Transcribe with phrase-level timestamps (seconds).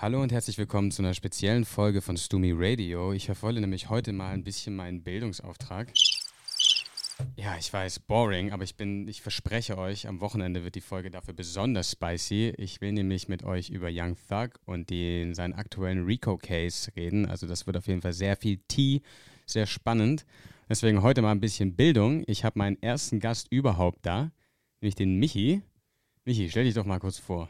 [0.00, 3.12] Hallo und herzlich willkommen zu einer speziellen Folge von Stumi Radio.
[3.12, 5.92] Ich verfolge nämlich heute mal ein bisschen meinen Bildungsauftrag.
[7.34, 11.10] Ja, ich weiß, boring, aber ich bin, ich verspreche euch, am Wochenende wird die Folge
[11.10, 12.54] dafür besonders spicy.
[12.58, 17.26] Ich will nämlich mit euch über Young Thug und den, seinen aktuellen Rico-Case reden.
[17.26, 19.02] Also das wird auf jeden Fall sehr viel Tea,
[19.46, 20.24] sehr spannend.
[20.68, 22.22] Deswegen heute mal ein bisschen Bildung.
[22.28, 24.30] Ich habe meinen ersten Gast überhaupt da,
[24.80, 25.62] nämlich den Michi.
[26.24, 27.48] Michi, stell dich doch mal kurz vor.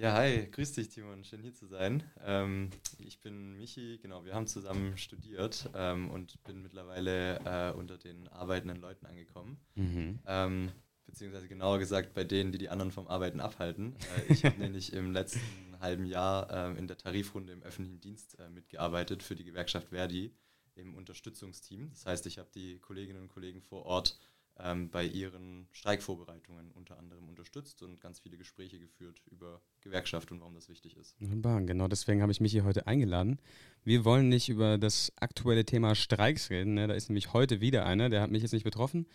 [0.00, 2.02] Ja, hi, grüß dich, Timon, schön hier zu sein.
[2.24, 7.98] Ähm, ich bin Michi, genau, wir haben zusammen studiert ähm, und bin mittlerweile äh, unter
[7.98, 9.60] den arbeitenden Leuten angekommen.
[9.74, 10.18] Mhm.
[10.26, 10.72] Ähm,
[11.04, 13.94] beziehungsweise genauer gesagt bei denen, die die anderen vom Arbeiten abhalten.
[14.16, 18.38] Äh, ich habe nämlich im letzten halben Jahr äh, in der Tarifrunde im öffentlichen Dienst
[18.38, 20.34] äh, mitgearbeitet für die Gewerkschaft Verdi
[20.76, 21.90] im Unterstützungsteam.
[21.90, 24.18] Das heißt, ich habe die Kolleginnen und Kollegen vor Ort
[24.64, 30.40] ähm, bei ihren Streikvorbereitungen unter anderem unterstützt und ganz viele Gespräche geführt über Gewerkschaft und
[30.40, 31.20] warum das wichtig ist.
[31.20, 33.38] Wunderbar, genau deswegen habe ich mich hier heute eingeladen.
[33.84, 36.74] Wir wollen nicht über das aktuelle Thema Streiks reden.
[36.74, 36.86] Ne?
[36.86, 39.06] Da ist nämlich heute wieder einer, der hat mich jetzt nicht betroffen.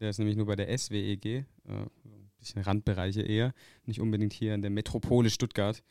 [0.00, 4.54] Der ist nämlich nur bei der SWEG, äh, ein bisschen Randbereiche eher, nicht unbedingt hier
[4.54, 5.82] in der Metropole Stuttgart,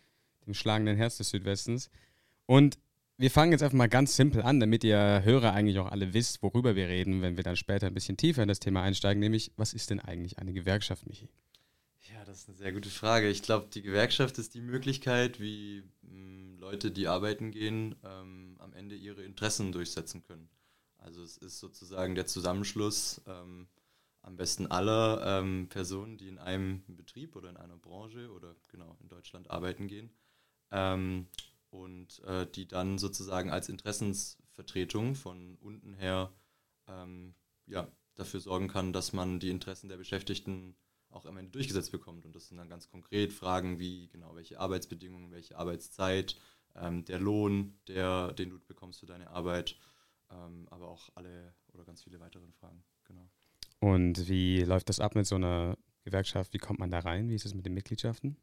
[0.45, 1.89] dem schlagenden Herz des Südwestens.
[2.45, 2.77] Und
[3.23, 6.43] wir fangen jetzt einfach mal ganz simpel an, damit ihr Hörer eigentlich auch alle wisst,
[6.43, 9.53] worüber wir reden, wenn wir dann später ein bisschen tiefer in das Thema einsteigen, nämlich,
[9.55, 11.29] was ist denn eigentlich eine Gewerkschaft, Michi?
[12.13, 13.29] Ja, das ist eine sehr gute Frage.
[13.29, 18.57] Ich glaube, die Gewerkschaft ist die Möglichkeit, wie mh, hm, Leute, die arbeiten gehen, ähm,
[18.59, 20.49] am Ende ihre Interessen durchsetzen können.
[20.97, 23.69] Also es ist sozusagen der Zusammenschluss ähm,
[24.21, 28.97] am besten aller ähm, Personen, die in einem Betrieb oder in einer Branche oder genau
[28.99, 30.09] in Deutschland arbeiten gehen.
[31.73, 36.31] Und äh, die dann sozusagen als Interessensvertretung von unten her
[36.87, 37.33] ähm,
[37.65, 40.75] ja, dafür sorgen kann, dass man die Interessen der Beschäftigten
[41.09, 42.25] auch am Ende durchgesetzt bekommt.
[42.25, 46.35] Und das sind dann ganz konkret Fragen wie genau welche Arbeitsbedingungen, welche Arbeitszeit,
[46.75, 49.75] ähm, der Lohn, der, den du bekommst für deine Arbeit,
[50.29, 52.83] ähm, aber auch alle oder ganz viele weitere Fragen.
[53.05, 53.27] Genau.
[53.79, 56.53] Und wie läuft das ab mit so einer Gewerkschaft?
[56.53, 57.29] Wie kommt man da rein?
[57.29, 58.37] Wie ist es mit den Mitgliedschaften?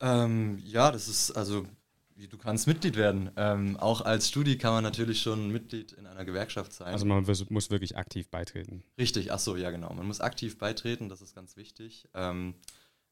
[0.00, 1.68] Ähm, ja, das ist also
[2.16, 3.30] du kannst Mitglied werden.
[3.36, 6.92] Ähm, auch als Studi kann man natürlich schon Mitglied in einer Gewerkschaft sein.
[6.92, 8.84] Also man muss wirklich aktiv beitreten.
[8.98, 9.92] Richtig, ach so, ja genau.
[9.92, 12.08] Man muss aktiv beitreten, das ist ganz wichtig.
[12.14, 12.54] Ähm,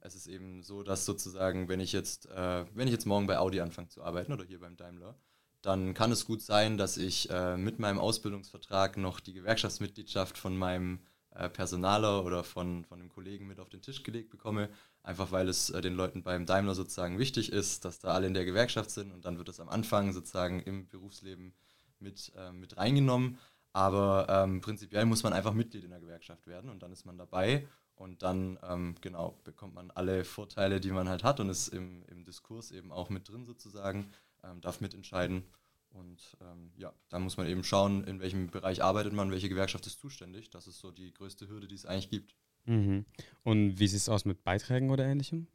[0.00, 3.38] es ist eben so, dass sozusagen, wenn ich jetzt, äh, wenn ich jetzt morgen bei
[3.38, 5.16] Audi anfange zu arbeiten oder hier beim Daimler,
[5.62, 10.56] dann kann es gut sein, dass ich äh, mit meinem Ausbildungsvertrag noch die Gewerkschaftsmitgliedschaft von
[10.56, 14.68] meinem äh, Personaler oder von, von einem Kollegen mit auf den Tisch gelegt bekomme,
[15.02, 18.34] einfach weil es äh, den Leuten beim Daimler sozusagen wichtig ist, dass da alle in
[18.34, 21.54] der Gewerkschaft sind und dann wird es am Anfang sozusagen im Berufsleben
[21.98, 23.38] mit, äh, mit reingenommen.
[23.72, 27.16] Aber ähm, prinzipiell muss man einfach Mitglied in der Gewerkschaft werden und dann ist man
[27.16, 31.68] dabei und dann ähm, genau bekommt man alle Vorteile, die man halt hat und ist
[31.68, 34.12] im, im Diskurs eben auch mit drin sozusagen,
[34.44, 35.44] ähm, darf mitentscheiden.
[35.90, 39.86] Und ähm, ja, da muss man eben schauen, in welchem Bereich arbeitet man, welche Gewerkschaft
[39.86, 40.50] ist zuständig.
[40.50, 42.34] Das ist so die größte Hürde, die es eigentlich gibt.
[42.64, 43.04] Mhm.
[43.42, 45.48] Und wie sieht es aus mit Beiträgen oder ähnlichem?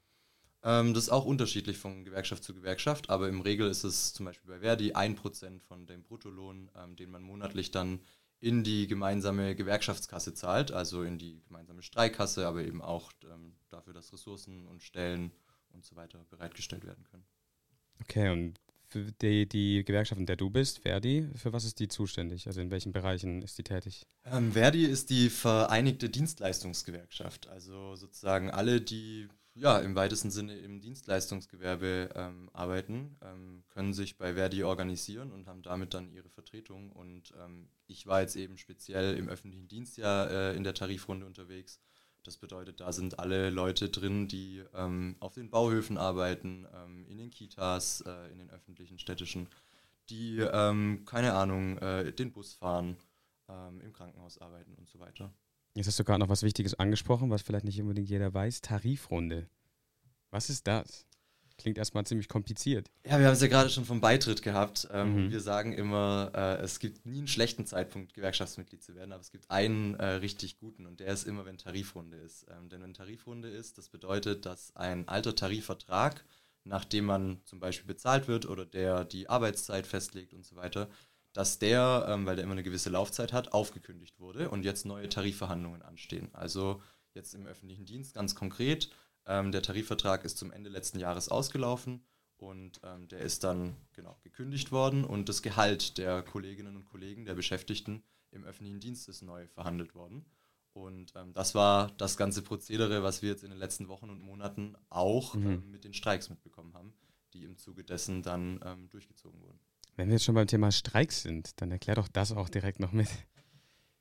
[0.64, 4.26] Ähm, das ist auch unterschiedlich von Gewerkschaft zu Gewerkschaft, aber im Regel ist es zum
[4.26, 8.02] Beispiel bei Verdi 1% von dem Bruttolohn, ähm, den man monatlich dann
[8.40, 13.94] in die gemeinsame Gewerkschaftskasse zahlt, also in die gemeinsame Streikkasse, aber eben auch ähm, dafür,
[13.94, 15.32] dass Ressourcen und Stellen
[15.74, 17.26] und so weiter bereitgestellt werden können.
[18.02, 18.60] Okay, und
[18.90, 22.48] für die, die Gewerkschaft, in der du bist, Verdi, für was ist die zuständig?
[22.48, 24.06] Also in welchen Bereichen ist die tätig?
[24.26, 27.48] Ähm, Verdi ist die Vereinigte Dienstleistungsgewerkschaft.
[27.48, 29.28] Also sozusagen alle, die
[29.58, 35.48] ja, im weitesten Sinne im Dienstleistungsgewerbe ähm, arbeiten, ähm, können sich bei Verdi organisieren und
[35.48, 36.92] haben damit dann ihre Vertretung.
[36.92, 41.26] Und ähm, ich war jetzt eben speziell im öffentlichen Dienst ja äh, in der Tarifrunde
[41.26, 41.80] unterwegs
[42.28, 47.18] das bedeutet, da sind alle Leute drin, die ähm, auf den Bauhöfen arbeiten, ähm, in
[47.18, 49.48] den Kitas, äh, in den öffentlichen städtischen,
[50.10, 52.98] die, ähm, keine Ahnung, äh, den Bus fahren,
[53.48, 55.34] ähm, im Krankenhaus arbeiten und so weiter.
[55.74, 58.62] Jetzt hast du gerade noch was Wichtiges angesprochen, was vielleicht nicht unbedingt jeder weiß.
[58.62, 59.50] Tarifrunde.
[60.30, 61.07] Was ist das?
[61.58, 62.92] Klingt erstmal ziemlich kompliziert.
[63.04, 64.88] Ja, wir haben es ja gerade schon vom Beitritt gehabt.
[64.92, 65.32] Ähm, mhm.
[65.32, 69.32] Wir sagen immer, äh, es gibt nie einen schlechten Zeitpunkt, Gewerkschaftsmitglied zu werden, aber es
[69.32, 72.46] gibt einen äh, richtig guten und der ist immer, wenn Tarifrunde ist.
[72.52, 76.24] Ähm, denn wenn Tarifrunde ist, das bedeutet, dass ein alter Tarifvertrag,
[76.64, 80.90] nachdem man zum Beispiel bezahlt wird oder der die Arbeitszeit festlegt und so weiter,
[81.34, 85.10] dass der, ähm, weil der immer eine gewisse Laufzeit hat, aufgekündigt wurde und jetzt neue
[85.10, 86.30] Tarifverhandlungen anstehen.
[86.34, 86.82] Also
[87.16, 88.90] jetzt im öffentlichen Dienst ganz konkret
[89.28, 92.04] ähm, der Tarifvertrag ist zum Ende letzten Jahres ausgelaufen
[92.38, 97.26] und ähm, der ist dann genau gekündigt worden und das Gehalt der Kolleginnen und Kollegen,
[97.26, 100.26] der Beschäftigten im öffentlichen Dienst ist neu verhandelt worden.
[100.74, 104.22] Und ähm, das war das ganze Prozedere, was wir jetzt in den letzten Wochen und
[104.22, 105.48] Monaten auch mhm.
[105.48, 106.94] ähm, mit den Streiks mitbekommen haben.
[107.34, 109.60] die im Zuge dessen dann ähm, durchgezogen wurden.
[109.96, 112.92] Wenn wir jetzt schon beim Thema Streik sind, dann erklär doch das auch direkt noch
[112.92, 113.08] mit.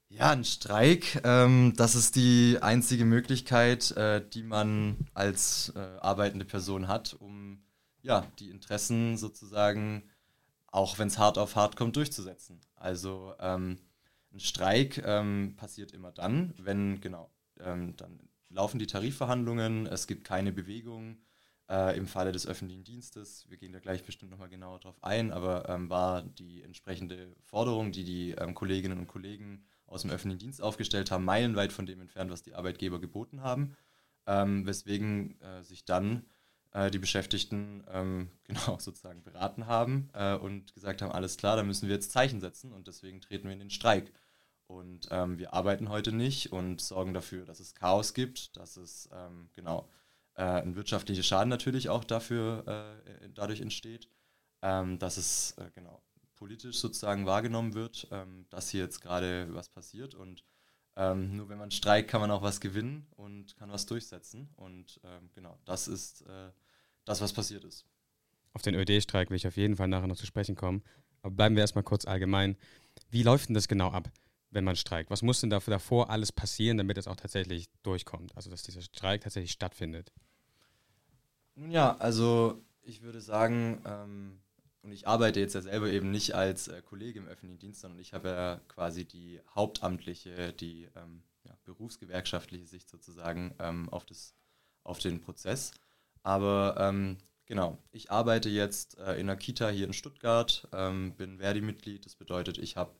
[0.08, 6.44] Ja, ein Streik, ähm, das ist die einzige Möglichkeit, äh, die man als äh, arbeitende
[6.44, 7.64] Person hat, um
[8.02, 10.08] ja, die Interessen sozusagen,
[10.68, 12.60] auch wenn es hart auf hart kommt, durchzusetzen.
[12.76, 13.78] Also ähm,
[14.32, 17.30] ein Streik ähm, passiert immer dann, wenn, genau,
[17.60, 21.18] ähm, dann laufen die Tarifverhandlungen, es gibt keine Bewegung.
[21.68, 25.32] Äh, Im Falle des öffentlichen Dienstes, wir gehen da gleich bestimmt nochmal genauer drauf ein,
[25.32, 30.40] aber ähm, war die entsprechende Forderung, die die ähm, Kolleginnen und Kollegen aus dem öffentlichen
[30.40, 33.76] Dienst aufgestellt haben, meilenweit von dem entfernt, was die Arbeitgeber geboten haben,
[34.26, 36.24] ähm, weswegen äh, sich dann
[36.72, 41.62] äh, die Beschäftigten ähm, genau sozusagen beraten haben äh, und gesagt haben, alles klar, da
[41.62, 44.12] müssen wir jetzt Zeichen setzen und deswegen treten wir in den Streik.
[44.68, 49.08] Und ähm, wir arbeiten heute nicht und sorgen dafür, dass es Chaos gibt, dass es
[49.12, 49.88] ähm, genau
[50.34, 54.10] äh, ein wirtschaftlicher Schaden natürlich auch dafür äh, dadurch entsteht,
[54.62, 56.02] ähm, dass es äh, genau
[56.36, 60.44] politisch sozusagen wahrgenommen wird, ähm, dass hier jetzt gerade was passiert und
[60.98, 64.48] ähm, nur wenn man streikt, kann man auch was gewinnen und kann was durchsetzen.
[64.56, 66.50] Und ähm, genau, das ist äh,
[67.04, 67.84] das, was passiert ist.
[68.54, 70.82] Auf den ÖD-Streik will ich auf jeden Fall nachher noch zu sprechen kommen.
[71.20, 72.56] Aber bleiben wir erstmal kurz allgemein.
[73.10, 74.10] Wie läuft denn das genau ab?
[74.50, 75.10] wenn man streikt?
[75.10, 78.36] Was muss denn dafür davor alles passieren, damit es auch tatsächlich durchkommt?
[78.36, 80.12] Also, dass dieser Streik tatsächlich stattfindet?
[81.54, 84.40] Nun ja, also ich würde sagen, ähm,
[84.86, 87.98] und ich arbeite jetzt ja selber eben nicht als äh, Kollege im öffentlichen Dienst, sondern
[87.98, 94.36] ich habe ja quasi die hauptamtliche, die ähm, ja, berufsgewerkschaftliche Sicht sozusagen ähm, auf, das,
[94.84, 95.72] auf den Prozess.
[96.22, 101.38] Aber ähm, genau, ich arbeite jetzt äh, in einer Kita hier in Stuttgart, ähm, bin
[101.38, 102.06] Verdi-Mitglied.
[102.06, 102.94] Das bedeutet, ich habe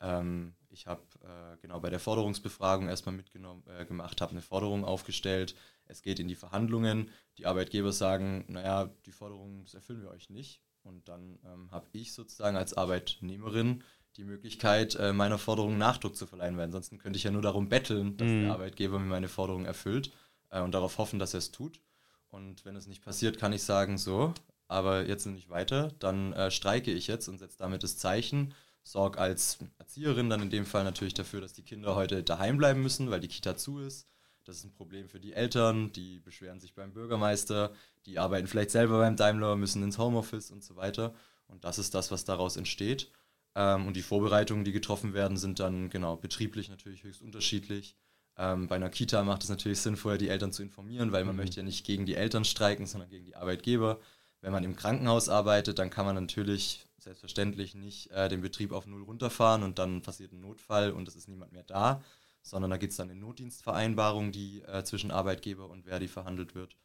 [0.00, 4.84] ähm, ich habe äh, genau bei der Forderungsbefragung erstmal mitgenommen äh, gemacht, habe eine Forderung
[4.84, 5.54] aufgestellt.
[5.84, 7.10] Es geht in die Verhandlungen.
[7.36, 10.62] Die Arbeitgeber sagen, naja, die Forderung erfüllen wir euch nicht.
[10.88, 13.84] Und dann ähm, habe ich sozusagen als Arbeitnehmerin
[14.16, 17.68] die Möglichkeit, äh, meiner Forderung Nachdruck zu verleihen, weil ansonsten könnte ich ja nur darum
[17.68, 18.44] betteln, dass mhm.
[18.44, 20.10] der Arbeitgeber mir meine Forderung erfüllt
[20.50, 21.80] äh, und darauf hoffen, dass er es tut.
[22.28, 24.32] Und wenn es nicht passiert, kann ich sagen, so,
[24.66, 29.18] aber jetzt nicht weiter, dann äh, streike ich jetzt und setze damit das Zeichen sorge
[29.18, 33.10] als Erzieherin dann in dem Fall natürlich dafür, dass die Kinder heute daheim bleiben müssen,
[33.10, 34.08] weil die Kita zu ist.
[34.44, 37.74] Das ist ein Problem für die Eltern, die beschweren sich beim Bürgermeister,
[38.08, 41.14] die arbeiten vielleicht selber beim Daimler, müssen ins Homeoffice und so weiter.
[41.46, 43.10] Und das ist das, was daraus entsteht.
[43.54, 47.96] Ähm, und die Vorbereitungen, die getroffen werden, sind dann genau betrieblich natürlich höchst unterschiedlich.
[48.36, 51.34] Ähm, bei einer Kita macht es natürlich Sinn, vorher die Eltern zu informieren, weil man
[51.34, 51.42] mhm.
[51.42, 54.00] möchte ja nicht gegen die Eltern streiken, sondern gegen die Arbeitgeber.
[54.40, 58.86] Wenn man im Krankenhaus arbeitet, dann kann man natürlich selbstverständlich nicht äh, den Betrieb auf
[58.86, 62.02] Null runterfahren und dann passiert ein Notfall und es ist niemand mehr da,
[62.42, 66.76] sondern da gibt es dann eine Notdienstvereinbarung, die äh, zwischen Arbeitgeber und Verdi verhandelt wird.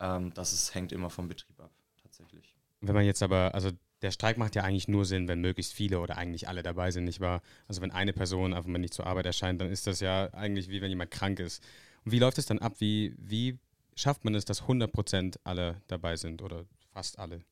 [0.00, 1.72] Ähm, das ist, hängt immer vom Betrieb ab,
[2.02, 2.54] tatsächlich.
[2.80, 3.70] Wenn man jetzt aber, also
[4.02, 7.04] der Streik macht ja eigentlich nur Sinn, wenn möglichst viele oder eigentlich alle dabei sind,
[7.04, 7.42] nicht wahr?
[7.66, 10.68] Also wenn eine Person einfach mal nicht zur Arbeit erscheint, dann ist das ja eigentlich
[10.68, 11.62] wie wenn jemand krank ist.
[12.04, 12.74] Und wie läuft es dann ab?
[12.78, 13.58] Wie, wie
[13.96, 17.42] schafft man es, dass 100% alle dabei sind oder fast alle?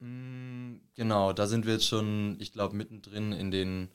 [0.00, 3.88] Mm, genau, da sind wir jetzt schon, ich glaube, mittendrin in den,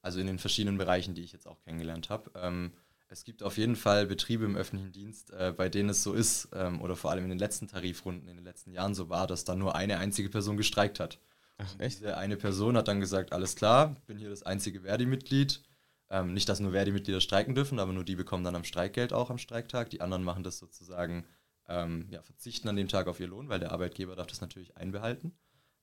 [0.00, 2.30] also in den verschiedenen Bereichen, die ich jetzt auch kennengelernt habe.
[2.36, 2.72] Ähm,
[3.12, 6.48] es gibt auf jeden Fall Betriebe im öffentlichen Dienst, äh, bei denen es so ist,
[6.54, 9.44] ähm, oder vor allem in den letzten Tarifrunden in den letzten Jahren so war, dass
[9.44, 11.20] da nur eine einzige Person gestreikt hat.
[11.58, 11.98] Ach, echt?
[11.98, 15.62] Diese eine Person hat dann gesagt, alles klar, bin hier das einzige Verdi-Mitglied.
[16.10, 19.30] Ähm, nicht, dass nur Verdi-Mitglieder streiken dürfen, aber nur die bekommen dann am Streikgeld auch
[19.30, 19.90] am Streiktag.
[19.90, 21.26] Die anderen machen das sozusagen,
[21.68, 24.76] ähm, ja, verzichten an dem Tag auf ihr Lohn, weil der Arbeitgeber darf das natürlich
[24.76, 25.32] einbehalten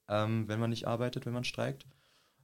[0.10, 1.86] ähm, wenn man nicht arbeitet, wenn man streikt.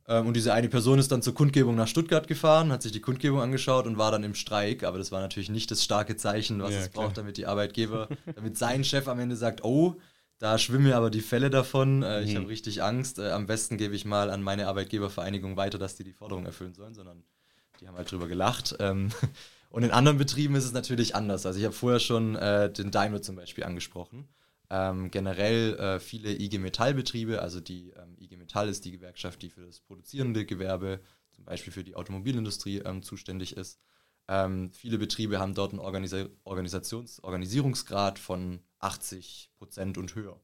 [0.07, 3.01] Ähm, und diese eine Person ist dann zur Kundgebung nach Stuttgart gefahren, hat sich die
[3.01, 4.83] Kundgebung angeschaut und war dann im Streik.
[4.83, 7.05] Aber das war natürlich nicht das starke Zeichen, was ja, es klar.
[7.05, 9.95] braucht, damit die Arbeitgeber, damit sein Chef am Ende sagt, oh,
[10.37, 12.03] da schwimmen mir aber die Fälle davon.
[12.03, 12.27] Äh, mhm.
[12.27, 13.19] Ich habe richtig Angst.
[13.19, 16.73] Äh, am besten gebe ich mal an meine Arbeitgebervereinigung weiter, dass die die Forderung erfüllen
[16.73, 17.23] sollen, sondern
[17.79, 18.75] die haben halt drüber gelacht.
[18.79, 19.09] Ähm,
[19.69, 21.45] und in anderen Betrieben ist es natürlich anders.
[21.45, 24.27] Also ich habe vorher schon äh, den Daimler zum Beispiel angesprochen.
[24.69, 28.14] Ähm, generell äh, viele IG Metall-Betriebe, also die ähm,
[28.45, 33.01] Metall ist die Gewerkschaft, die für das produzierende Gewerbe, zum Beispiel für die Automobilindustrie ähm,
[33.01, 33.79] zuständig ist.
[34.27, 40.39] Ähm, viele Betriebe haben dort einen Organisa Organisations Organisierungsgrad von 80 Prozent und höher.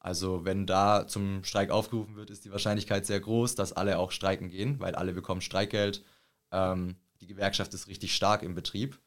[0.00, 4.10] Also wenn da zum Streik aufgerufen wird, ist die Wahrscheinlichkeit sehr groß, dass alle auch
[4.10, 6.04] streiken gehen, weil alle bekommen Streikgeld.
[6.50, 9.00] Ähm, die Gewerkschaft ist richtig stark im Betrieb.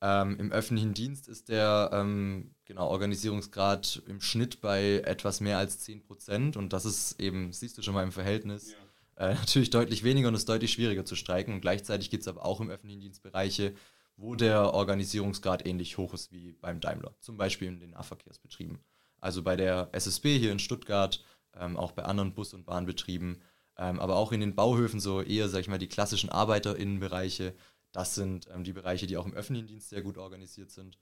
[0.00, 5.80] Ähm, Im öffentlichen Dienst ist der ähm, genau, Organisierungsgrad im Schnitt bei etwas mehr als
[5.80, 8.76] 10 Prozent und das ist eben, siehst du schon mal im Verhältnis,
[9.16, 9.30] ja.
[9.30, 11.54] äh, natürlich deutlich weniger und ist deutlich schwieriger zu streiken.
[11.54, 13.74] Und gleichzeitig gibt es aber auch im öffentlichen Dienst Bereiche,
[14.16, 18.78] wo der Organisierungsgrad ähnlich hoch ist wie beim Daimler, zum Beispiel in den Nahverkehrsbetrieben.
[19.20, 21.24] Also bei der SSB hier in Stuttgart,
[21.54, 23.42] ähm, auch bei anderen Bus- und Bahnbetrieben,
[23.76, 27.54] ähm, aber auch in den Bauhöfen so eher, sag ich mal, die klassischen ArbeiterInnenbereiche.
[27.92, 30.98] Das sind ähm, die Bereiche, die auch im öffentlichen Dienst sehr gut organisiert sind.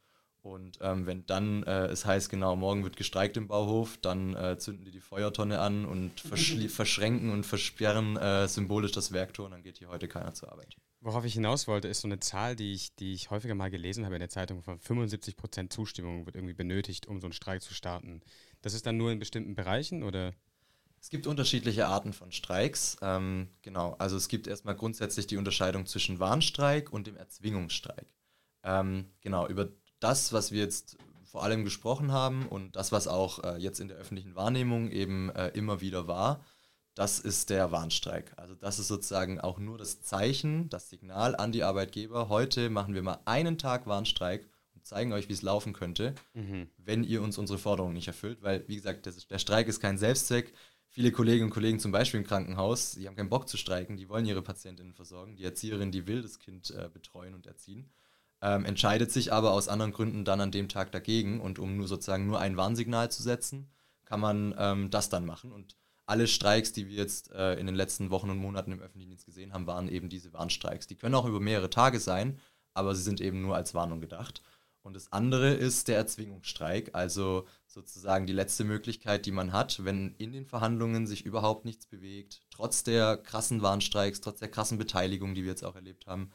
[0.46, 4.56] Und ähm, wenn dann äh, es heißt, genau, morgen wird gestreikt im Bauhof, dann äh,
[4.58, 6.20] zünden die die Feuertonne an und
[6.68, 10.76] verschränken und versperren äh, symbolisch das Werktor und dann geht hier heute keiner zur Arbeit.
[11.00, 14.04] Worauf ich hinaus wollte, ist so eine Zahl, die ich, die ich häufiger mal gelesen
[14.04, 17.62] habe in der Zeitung, von 75 Prozent Zustimmung wird irgendwie benötigt, um so einen Streik
[17.62, 18.20] zu starten.
[18.62, 20.32] Das ist dann nur in bestimmten Bereichen oder?
[21.00, 22.96] Es gibt unterschiedliche Arten von Streiks.
[23.00, 28.12] Ähm, genau, also es gibt erstmal grundsätzlich die Unterscheidung zwischen Warnstreik und dem Erzwingungsstreik.
[28.64, 29.68] Ähm, genau, über
[30.00, 33.88] das, was wir jetzt vor allem gesprochen haben und das, was auch äh, jetzt in
[33.88, 36.44] der öffentlichen Wahrnehmung eben äh, immer wieder war,
[36.96, 38.32] das ist der Warnstreik.
[38.36, 42.30] Also das ist sozusagen auch nur das Zeichen, das Signal an die Arbeitgeber.
[42.30, 46.70] Heute machen wir mal einen Tag Warnstreik und zeigen euch, wie es laufen könnte, mhm.
[46.78, 48.42] wenn ihr uns unsere Forderungen nicht erfüllt.
[48.42, 50.54] Weil, wie gesagt, der Streik ist kein Selbstzweck.
[50.96, 54.08] Viele Kolleginnen und Kollegen, zum Beispiel im Krankenhaus, die haben keinen Bock zu streiken, die
[54.08, 55.36] wollen ihre Patientinnen versorgen.
[55.36, 57.90] Die Erzieherin, die will das Kind äh, betreuen und erziehen
[58.42, 61.40] ähm, entscheidet sich aber aus anderen Gründen dann an dem Tag dagegen.
[61.40, 63.70] Und um nur sozusagen nur ein Warnsignal zu setzen,
[64.04, 65.52] kann man ähm, das dann machen.
[65.52, 65.76] Und
[66.06, 69.26] alle Streiks, die wir jetzt äh, in den letzten Wochen und Monaten im öffentlichen Dienst
[69.26, 70.86] gesehen haben, waren eben diese Warnstreiks.
[70.86, 72.38] Die können auch über mehrere Tage sein,
[72.74, 74.42] aber sie sind eben nur als Warnung gedacht.
[74.86, 80.14] Und das andere ist der Erzwingungsstreik, also sozusagen die letzte Möglichkeit, die man hat, wenn
[80.14, 85.34] in den Verhandlungen sich überhaupt nichts bewegt, trotz der krassen Warnstreiks, trotz der krassen Beteiligung,
[85.34, 86.30] die wir jetzt auch erlebt haben,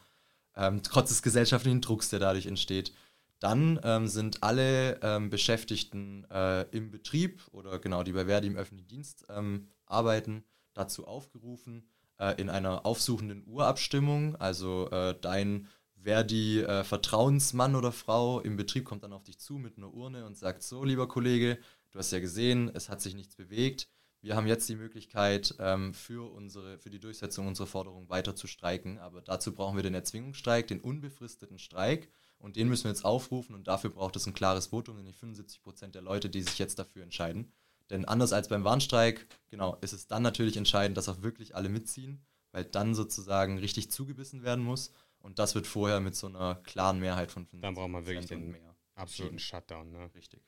[0.57, 2.91] ähm, trotz des gesellschaftlichen Drucks, der dadurch entsteht.
[3.39, 8.57] Dann ähm, sind alle ähm, Beschäftigten äh, im Betrieb oder genau, die bei Verdi im
[8.57, 10.43] öffentlichen Dienst ähm, arbeiten,
[10.73, 11.87] dazu aufgerufen,
[12.19, 15.69] äh, in einer aufsuchenden Urabstimmung, also äh, dein
[16.03, 20.37] Verdi-Vertrauensmann äh, oder Frau im Betrieb kommt dann auf dich zu mit einer Urne und
[20.37, 21.57] sagt, so lieber Kollege,
[21.91, 23.87] du hast ja gesehen, es hat sich nichts bewegt,
[24.23, 28.45] wir haben jetzt die Möglichkeit, ähm, für, unsere, für die Durchsetzung unserer Forderung weiter zu
[28.45, 28.99] streiken.
[28.99, 32.07] Aber dazu brauchen wir den Erzwingungsstreik, den unbefristeten Streik.
[32.37, 33.55] Und den müssen wir jetzt aufrufen.
[33.55, 36.77] Und dafür braucht es ein klares Votum, nämlich 75 Prozent der Leute, die sich jetzt
[36.77, 37.51] dafür entscheiden.
[37.89, 41.69] Denn anders als beim Warnstreik, genau, ist es dann natürlich entscheidend, dass auch wirklich alle
[41.69, 44.93] mitziehen, weil dann sozusagen richtig zugebissen werden muss.
[45.21, 48.25] Und das wird vorher mit so einer klaren Mehrheit von 75 Dann braucht man wirklich
[48.27, 49.91] den mehr absoluten Shutdown.
[49.91, 50.09] Ne?
[50.15, 50.41] Richtig.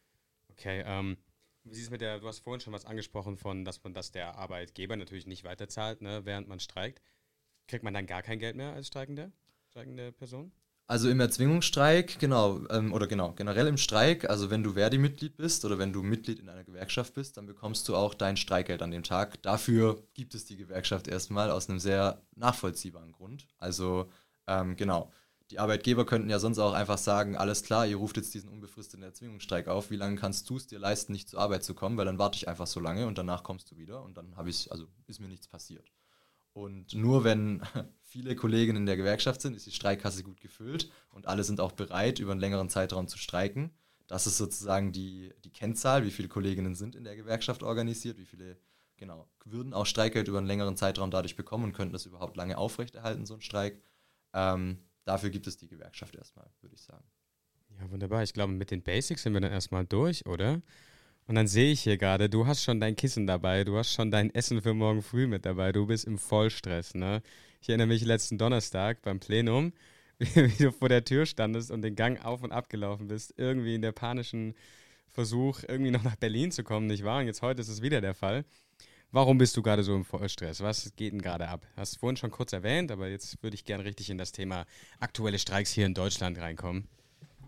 [0.49, 1.17] Okay, ähm,
[1.63, 4.11] wie sieht es mit der, du hast vorhin schon was angesprochen von, dass man, dass
[4.11, 7.01] der Arbeitgeber natürlich nicht weiterzahlt, ne, während man streikt.
[7.67, 9.31] Kriegt man dann gar kein Geld mehr als streikende,
[9.69, 10.51] streikende Person?
[10.85, 15.63] Also im Erzwingungsstreik, genau, ähm, oder genau, generell im Streik, also wenn du Verdi-Mitglied bist
[15.63, 18.91] oder wenn du Mitglied in einer Gewerkschaft bist, dann bekommst du auch dein Streikgeld an
[18.91, 19.41] dem Tag.
[19.41, 23.47] Dafür gibt es die Gewerkschaft erstmal aus einem sehr nachvollziehbaren Grund.
[23.59, 24.11] Also
[24.47, 25.11] ähm, genau,
[25.51, 29.03] die Arbeitgeber könnten ja sonst auch einfach sagen, alles klar, ihr ruft jetzt diesen unbefristeten
[29.03, 32.05] Erzwingungsstreik auf, wie lange kannst du es dir leisten, nicht zur Arbeit zu kommen, weil
[32.05, 34.71] dann warte ich einfach so lange und danach kommst du wieder und dann habe ich,
[34.71, 35.91] also ist mir nichts passiert.
[36.53, 37.61] Und nur wenn
[38.01, 41.71] viele Kollegen in der Gewerkschaft sind, ist die Streikkasse gut gefüllt und alle sind auch
[41.71, 43.71] bereit, über einen längeren Zeitraum zu streiken.
[44.07, 48.25] Das ist sozusagen die, die Kennzahl, wie viele Kolleginnen sind in der Gewerkschaft organisiert, wie
[48.25, 48.57] viele,
[48.97, 52.57] genau, würden auch Streikgeld über einen längeren Zeitraum dadurch bekommen und könnten das überhaupt lange
[52.57, 53.81] aufrechterhalten, so ein Streik.
[54.33, 57.03] Ähm, dafür gibt es die Gewerkschaft erstmal, würde ich sagen.
[57.79, 58.23] Ja, wunderbar.
[58.23, 60.61] Ich glaube, mit den Basics sind wir dann erstmal durch, oder?
[61.25, 64.11] Und dann sehe ich hier gerade, du hast schon dein Kissen dabei, du hast schon
[64.11, 67.21] dein Essen für morgen früh mit dabei, du bist im Vollstress, ne?
[67.61, 69.71] Ich erinnere mich letzten Donnerstag beim Plenum,
[70.19, 73.33] wie, wie du vor der Tür standest und den Gang auf und ab gelaufen bist,
[73.37, 74.53] irgendwie in der panischen
[75.07, 77.21] Versuch, irgendwie noch nach Berlin zu kommen, nicht wahr?
[77.21, 78.43] Und jetzt heute ist es wieder der Fall.
[79.13, 80.61] Warum bist du gerade so im Vollstress?
[80.61, 81.67] Was geht denn gerade ab?
[81.77, 84.65] Hast du vorhin schon kurz erwähnt, aber jetzt würde ich gerne richtig in das Thema
[84.99, 86.87] aktuelle Streiks hier in Deutschland reinkommen.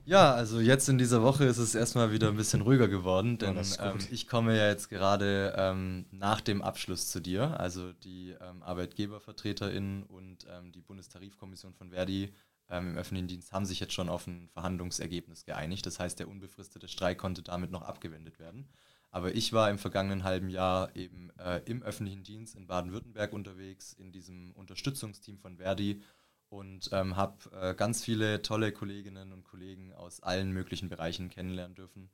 [0.06, 3.58] Ja, also jetzt in dieser Woche ist es erstmal wieder ein bisschen ruhiger geworden, denn
[3.58, 7.60] oh, ähm, ich komme ja jetzt gerade ähm, nach dem Abschluss zu dir.
[7.60, 12.32] Also die ähm, ArbeitgebervertreterInnen und ähm, die Bundestarifkommission von Verdi
[12.70, 15.84] ähm, im öffentlichen Dienst haben sich jetzt schon auf ein Verhandlungsergebnis geeinigt.
[15.88, 18.68] Das heißt, der unbefristete Streik konnte damit noch abgewendet werden.
[19.16, 23.94] Aber ich war im vergangenen halben Jahr eben äh, im öffentlichen Dienst in Baden-Württemberg unterwegs,
[23.94, 26.02] in diesem Unterstützungsteam von Verdi
[26.50, 31.76] und ähm, habe äh, ganz viele tolle Kolleginnen und Kollegen aus allen möglichen Bereichen kennenlernen
[31.76, 32.10] dürfen.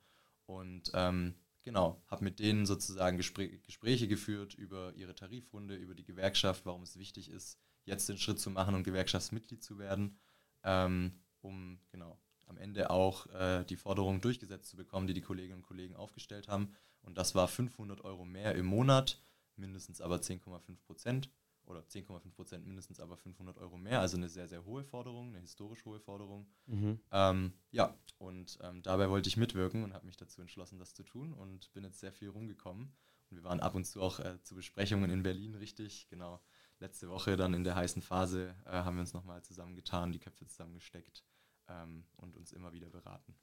[0.45, 6.05] Und ähm, genau, habe mit denen sozusagen Gespr Gespräche geführt über ihre Tarifrunde, über die
[6.05, 10.19] Gewerkschaft, warum es wichtig ist, jetzt den Schritt zu machen und Gewerkschaftsmitglied zu werden,
[10.63, 15.61] ähm, um genau am Ende auch äh, die Forderungen durchgesetzt zu bekommen, die die Kolleginnen
[15.61, 16.75] und Kollegen aufgestellt haben.
[17.03, 19.21] Und das war 500 Euro mehr im Monat,
[19.55, 21.29] mindestens aber 10,5 Prozent.
[21.65, 25.39] oder 10,5 Prozent mindestens aber 500 Euro mehr, also eine sehr, sehr hohe Forderung, eine
[25.39, 26.47] historisch hohe Forderung.
[26.65, 26.99] Mhm.
[27.11, 31.03] Ähm, ja, und ähm, dabei wollte ich mitwirken und habe mich dazu entschlossen, das zu
[31.03, 32.91] tun und bin jetzt sehr viel rumgekommen.
[33.29, 36.41] Und wir waren ab und zu auch äh, zu Besprechungen in Berlin, richtig, genau.
[36.79, 40.47] Letzte Woche dann in der heißen Phase äh, haben wir uns nochmal zusammengetan, die Köpfe
[40.47, 41.23] zusammengesteckt
[41.69, 43.35] ähm, und uns immer wieder beraten.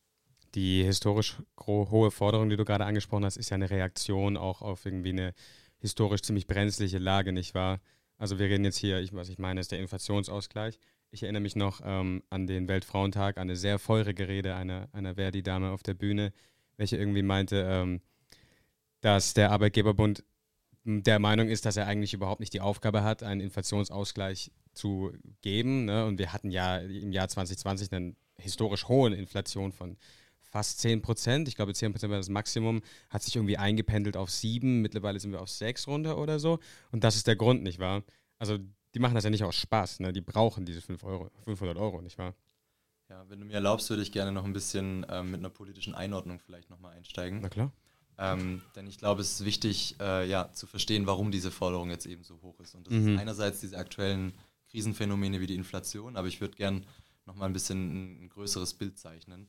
[0.55, 1.37] Die historisch
[1.67, 5.35] hohe Forderung, die du gerade angesprochen hast, ist ja eine Reaktion auch auf irgendwie eine
[5.79, 7.81] historisch ziemlich brenzliche Lage, nicht wahr?
[8.17, 10.79] Also wir reden jetzt hier, ich, was ich meine, ist der Inflationsausgleich.
[11.11, 15.71] Ich erinnere mich noch ähm, an den Weltfrauentag, eine sehr feurige Rede einer, einer Verdi-Dame
[15.71, 16.33] auf der Bühne,
[16.77, 18.01] welche irgendwie meinte, ähm,
[19.01, 20.25] dass der Arbeitgeberbund
[20.85, 25.13] der Meinung ist, dass er eigentlich überhaupt nicht die Aufgabe hat, einen Inflationsausgleich zu
[25.43, 25.85] geben.
[25.85, 26.07] Ne?
[26.07, 29.97] Und wir hatten ja im Jahr 2020 eine historisch hohe Inflation von
[30.51, 31.49] fast 10 Prozent.
[31.49, 34.81] Ich glaube, 10 Prozent war das Maximum, hat sich irgendwie eingependelt auf 7.
[34.81, 36.59] Mittlerweile sind wir auf 6 runter oder so.
[36.91, 38.03] Und das ist der Grund, nicht wahr?
[38.39, 38.59] Also,
[38.95, 40.01] die machen das ja nicht aus Spaß.
[40.01, 40.13] Ne?
[40.13, 42.35] Die brauchen diese 5 Euro, 500 Euro, nicht wahr?
[43.09, 45.95] Ja, wenn du mir erlaubst, würde ich gerne noch ein bisschen ähm, mit einer politischen
[45.95, 47.41] Einordnung vielleicht nochmal einsteigen.
[47.41, 47.73] Na klar.
[48.19, 52.05] Ähm, denn ich glaube, es ist wichtig, äh, ja, zu verstehen, warum diese Forderung jetzt
[52.05, 52.75] eben so hoch ist.
[52.75, 53.15] Und das mhm.
[53.15, 54.33] ist einerseits diese aktuellen
[54.71, 56.83] Krisenphänomene wie die Inflation, aber ich würde gerne
[57.27, 59.49] nochmal ein bisschen ein, ein größeres Bild zeichnen.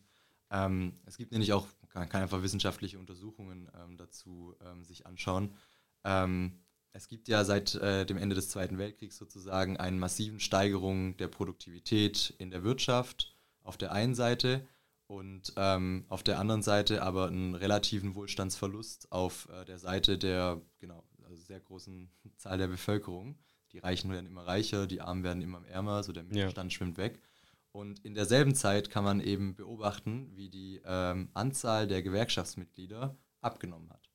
[0.51, 5.55] Ähm, es gibt nämlich auch, man kann einfach wissenschaftliche Untersuchungen ähm, dazu ähm, sich anschauen.
[6.03, 6.59] Ähm,
[6.91, 11.27] es gibt ja seit äh, dem Ende des Zweiten Weltkriegs sozusagen eine massiven Steigerung der
[11.27, 14.67] Produktivität in der Wirtschaft auf der einen Seite
[15.05, 20.61] und ähm, auf der anderen Seite aber einen relativen Wohlstandsverlust auf äh, der Seite der
[20.79, 23.37] genau, also sehr großen Zahl der Bevölkerung.
[23.71, 26.75] Die Reichen werden immer reicher, die Armen werden immer ärmer, so der Mittelstand ja.
[26.75, 27.21] schwimmt weg.
[27.71, 33.89] Und in derselben Zeit kann man eben beobachten, wie die ähm, Anzahl der Gewerkschaftsmitglieder abgenommen
[33.91, 34.09] hat.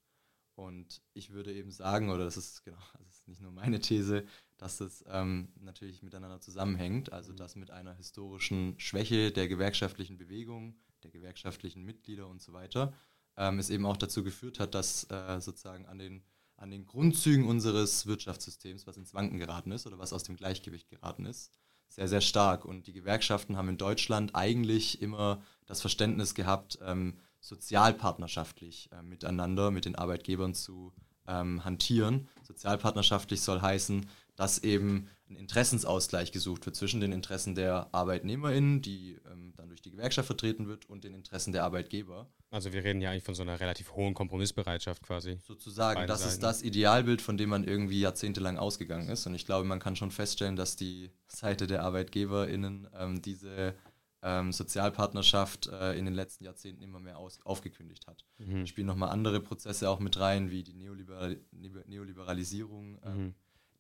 [0.57, 4.25] Und ich würde eben sagen, oder das ist genau, das ist nicht nur meine These,
[4.57, 7.37] dass das ähm, natürlich miteinander zusammenhängt, also mhm.
[7.37, 12.93] dass mit einer historischen Schwäche der gewerkschaftlichen Bewegung, der gewerkschaftlichen Mitglieder und so weiter,
[13.37, 16.25] ähm, es eben auch dazu geführt hat, dass äh, sozusagen an den,
[16.57, 20.89] an den Grundzügen unseres Wirtschaftssystems, was ins Wanken geraten ist oder was aus dem Gleichgewicht
[20.89, 21.53] geraten ist,
[21.89, 22.65] sehr, sehr stark.
[22.65, 29.71] Und die Gewerkschaften haben in Deutschland eigentlich immer das Verständnis gehabt, ähm, sozialpartnerschaftlich äh, miteinander,
[29.71, 30.93] mit den Arbeitgebern zu
[31.27, 32.29] ähm, hantieren.
[32.43, 39.19] Sozialpartnerschaftlich soll heißen, dass eben ein Interessensausgleich gesucht wird zwischen den Interessen der ArbeitnehmerInnen, die
[39.31, 42.29] ähm, dann durch die Gewerkschaft vertreten wird, und den Interessen der Arbeitgeber.
[42.55, 45.39] Also wir reden ja eigentlich von so einer relativ hohen Kompromissbereitschaft quasi.
[45.43, 46.33] Sozusagen, das Seiten.
[46.33, 49.27] ist das Idealbild, von dem man irgendwie jahrzehntelang ausgegangen ist.
[49.27, 53.75] Und ich glaube, man kann schon feststellen, dass die Seite der ArbeitgeberInnen ähm, diese
[54.23, 58.25] ähm, Sozialpartnerschaft äh, in den letzten Jahrzehnten immer mehr aus, aufgekündigt hat.
[58.39, 58.61] Mhm.
[58.61, 62.99] Da spielen nochmal andere Prozesse auch mit rein, wie die Neoliberal Neoliberalisierung.
[63.05, 63.35] Ähm, mhm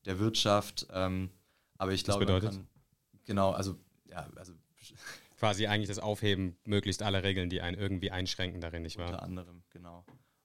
[0.04, 0.86] der Wirtschaft.
[0.90, 1.30] Ähm,
[1.78, 2.66] aber ich glaube, man kann,
[3.24, 4.52] genau, also ja, also
[5.36, 9.08] quasi eigentlich das Aufheben möglichst aller Regeln, die einen irgendwie einschränken darin, nicht wahr?
[9.08, 10.04] Unter anderem, genau.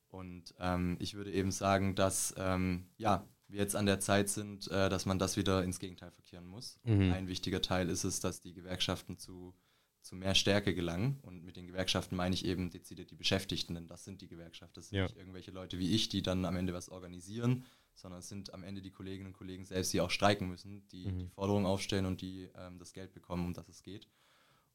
[0.09, 4.67] Und ähm, ich würde eben sagen, dass ähm, ja, wir jetzt an der Zeit sind,
[4.69, 6.79] äh, dass man das wieder ins Gegenteil verkehren muss.
[6.83, 7.11] Mhm.
[7.11, 9.53] Ein wichtiger Teil ist es, dass die Gewerkschaften zu,
[10.01, 11.19] zu mehr Stärke gelangen.
[11.23, 14.75] Und mit den Gewerkschaften meine ich eben dezidiert die Beschäftigten, denn das sind die Gewerkschaften.
[14.75, 15.03] Das sind ja.
[15.03, 18.63] nicht irgendwelche Leute wie ich, die dann am Ende was organisieren, sondern es sind am
[18.63, 21.19] Ende die Kolleginnen und Kollegen selbst, die auch streiken müssen, die mhm.
[21.19, 24.07] die Forderungen aufstellen und die ähm, das Geld bekommen, um das es geht.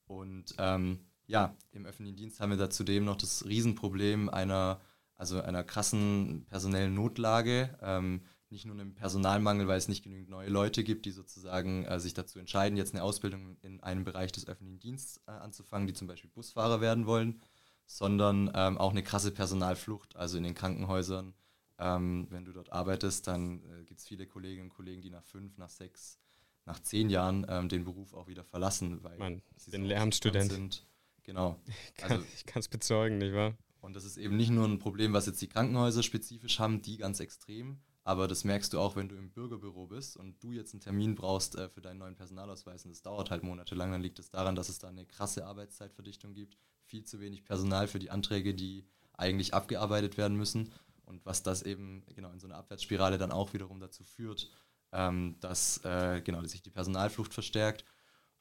[0.06, 4.80] Und ähm, ja, im öffentlichen Dienst haben wir da zudem noch das Riesenproblem einer,
[5.14, 7.76] also einer krassen personellen Notlage.
[7.80, 11.98] Ähm, nicht nur einem Personalmangel, weil es nicht genügend neue Leute gibt, die sozusagen äh,
[11.98, 15.94] sich dazu entscheiden, jetzt eine Ausbildung in einem Bereich des öffentlichen Dienstes äh, anzufangen, die
[15.94, 17.40] zum Beispiel Busfahrer werden wollen,
[17.86, 20.14] sondern ähm, auch eine krasse Personalflucht.
[20.14, 21.34] Also in den Krankenhäusern
[21.78, 25.24] ähm, wenn du dort arbeitest, dann äh, gibt es viele Kolleginnen und Kollegen, die nach
[25.24, 26.20] fünf, nach sechs,
[26.66, 30.86] nach zehn Jahren ähm, den Beruf auch wieder verlassen, weil Man, sie bin Lehramtsstudent sind.
[31.22, 31.60] Genau.
[32.02, 33.54] Also, ich kann es bezeugen, nicht wahr?
[33.80, 36.96] Und das ist eben nicht nur ein Problem, was jetzt die Krankenhäuser spezifisch haben, die
[36.96, 40.74] ganz extrem, aber das merkst du auch, wenn du im Bürgerbüro bist und du jetzt
[40.74, 44.18] einen Termin brauchst äh, für deinen neuen Personalausweis und das dauert halt monatelang, dann liegt
[44.18, 47.98] es das daran, dass es da eine krasse Arbeitszeitverdichtung gibt, viel zu wenig Personal für
[47.98, 50.70] die Anträge, die eigentlich abgearbeitet werden müssen
[51.06, 54.50] und was das eben genau in so einer Abwärtsspirale dann auch wiederum dazu führt,
[54.94, 57.84] ähm, dass äh, genau, sich die Personalflucht verstärkt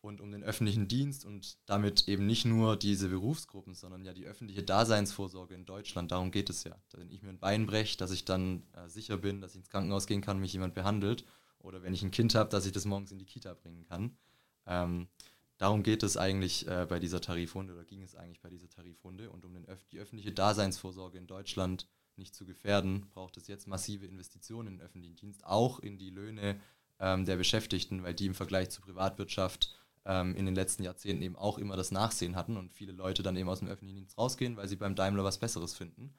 [0.02, 4.26] und um den öffentlichen Dienst und damit eben nicht nur diese Berufsgruppen, sondern ja die
[4.26, 6.12] öffentliche Daseinsvorsorge in Deutschland.
[6.12, 6.76] Darum geht es ja.
[6.92, 9.70] Wenn ich mir ein Bein breche, dass ich dann äh, sicher bin, dass ich ins
[9.70, 11.26] Krankenhaus gehen kann, mich jemand behandelt.
[11.60, 14.18] Oder wenn ich ein Kind habe, dass ich das morgens in die Kita bringen kann.
[14.68, 15.08] Ähm,
[15.58, 19.32] darum geht es eigentlich äh, bei dieser Tarifrunde oder ging es eigentlich bei dieser Tarifrunde
[19.32, 21.88] und um Öf die öffentliche Daseinsvorsorge in Deutschland
[22.18, 26.10] nicht zu gefährden, braucht es jetzt massive Investitionen in den öffentlichen Dienst, auch in die
[26.10, 26.60] Löhne
[27.00, 31.36] ähm, der Beschäftigten, weil die im Vergleich zur Privatwirtschaft ähm, in den letzten Jahrzehnten eben
[31.36, 34.58] auch immer das Nachsehen hatten und viele Leute dann eben aus dem öffentlichen Dienst rausgehen,
[34.58, 36.14] weil sie beim Daimler was Besseres finden.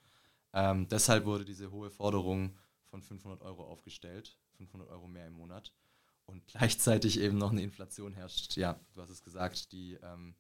[0.53, 5.73] Ähm, deshalb wurde diese hohe Forderung von 500 Euro aufgestellt, 500 Euro mehr im Monat.
[6.27, 10.35] Und gleichzeitig eben noch eine Inflation herrscht, ja, du hast es gesagt, die ähm,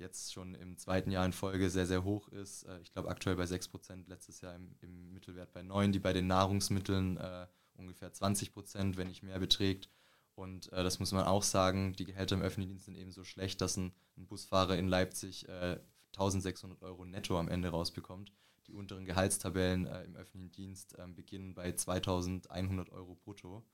[0.00, 2.64] jetzt schon im zweiten Jahr in Folge sehr, sehr hoch ist.
[2.64, 6.12] Äh, ich glaube aktuell bei 6%, letztes Jahr im, im, Mittelwert bei 9%, die bei
[6.12, 9.88] den Nahrungsmitteln äh, ungefähr 20%, wenn nicht mehr beträgt.
[10.34, 13.24] Und äh, das muss man auch sagen, die Gehälter im öffentlichen Dienst sind eben so
[13.24, 15.78] schlecht, dass ein, ein Busfahrer in Leipzig äh,
[16.14, 18.32] 1600 Euro netto am Ende rausbekommt.
[18.66, 23.64] Die unteren Gehaltstabellen äh, im öffentlichen Dienst ähm, beginnen bei 2100 Euro brutto.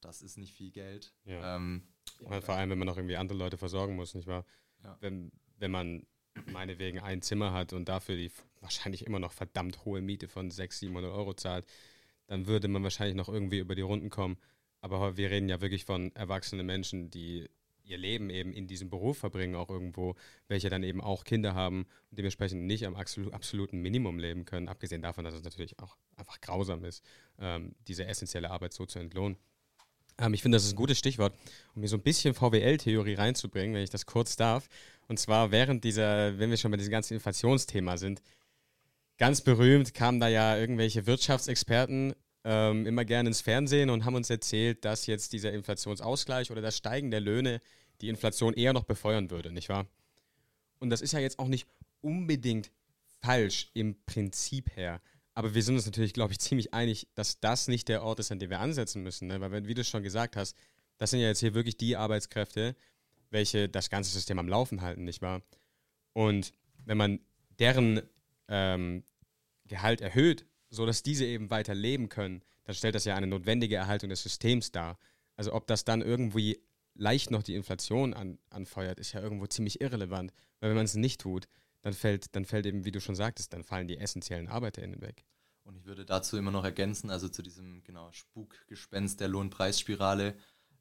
[0.00, 1.14] Das ist nicht viel Geld.
[1.24, 1.56] Ja.
[1.56, 1.88] Ähm,
[2.20, 4.44] ja, vor allem, wenn man noch irgendwie andere Leute versorgen muss, nicht wahr?
[4.82, 4.96] Ja.
[5.00, 5.32] Wenn,
[5.64, 6.06] wenn man
[6.52, 10.78] meinetwegen ein Zimmer hat und dafür die wahrscheinlich immer noch verdammt hohe Miete von 600,
[10.78, 11.64] 700 Euro zahlt,
[12.26, 14.36] dann würde man wahrscheinlich noch irgendwie über die Runden kommen.
[14.82, 17.48] Aber wir reden ja wirklich von erwachsenen Menschen, die
[17.82, 20.16] ihr Leben eben in diesem Beruf verbringen, auch irgendwo,
[20.48, 25.00] welche dann eben auch Kinder haben und dementsprechend nicht am absoluten Minimum leben können, abgesehen
[25.00, 27.02] davon, dass es natürlich auch einfach grausam ist,
[27.38, 29.38] ähm, diese essentielle Arbeit so zu entlohnen.
[30.18, 31.34] Ähm, ich finde, das ist ein gutes Stichwort,
[31.74, 34.68] um hier so ein bisschen VWL-Theorie reinzubringen, wenn ich das kurz darf.
[35.08, 38.22] Und zwar während dieser, wenn wir schon bei diesem ganzen Inflationsthema sind,
[39.18, 42.14] ganz berühmt kamen da ja irgendwelche Wirtschaftsexperten
[42.44, 46.76] ähm, immer gerne ins Fernsehen und haben uns erzählt, dass jetzt dieser Inflationsausgleich oder das
[46.76, 47.60] Steigen der Löhne
[48.00, 49.86] die Inflation eher noch befeuern würde, nicht wahr?
[50.78, 51.66] Und das ist ja jetzt auch nicht
[52.00, 52.70] unbedingt
[53.22, 55.00] falsch im Prinzip her.
[55.32, 58.30] Aber wir sind uns natürlich, glaube ich, ziemlich einig, dass das nicht der Ort ist,
[58.30, 59.28] an dem wir ansetzen müssen.
[59.28, 59.40] Ne?
[59.40, 60.56] Weil, wie du schon gesagt hast,
[60.98, 62.76] das sind ja jetzt hier wirklich die Arbeitskräfte,
[63.30, 65.42] welche das ganze System am Laufen halten, nicht wahr?
[66.12, 66.52] Und
[66.84, 67.20] wenn man
[67.58, 68.02] deren
[68.48, 69.04] ähm,
[69.66, 74.10] Gehalt erhöht, sodass diese eben weiter leben können, dann stellt das ja eine notwendige Erhaltung
[74.10, 74.98] des Systems dar.
[75.36, 76.60] Also ob das dann irgendwie
[76.94, 80.32] leicht noch die Inflation an, anfeuert, ist ja irgendwo ziemlich irrelevant.
[80.60, 81.46] Weil wenn man es nicht tut,
[81.82, 85.24] dann fällt, dann fällt eben, wie du schon sagtest, dann fallen die essentiellen ArbeiterInnen weg.
[85.64, 90.34] Und ich würde dazu immer noch ergänzen, also zu diesem genau Spukgespenst der Lohnpreisspirale,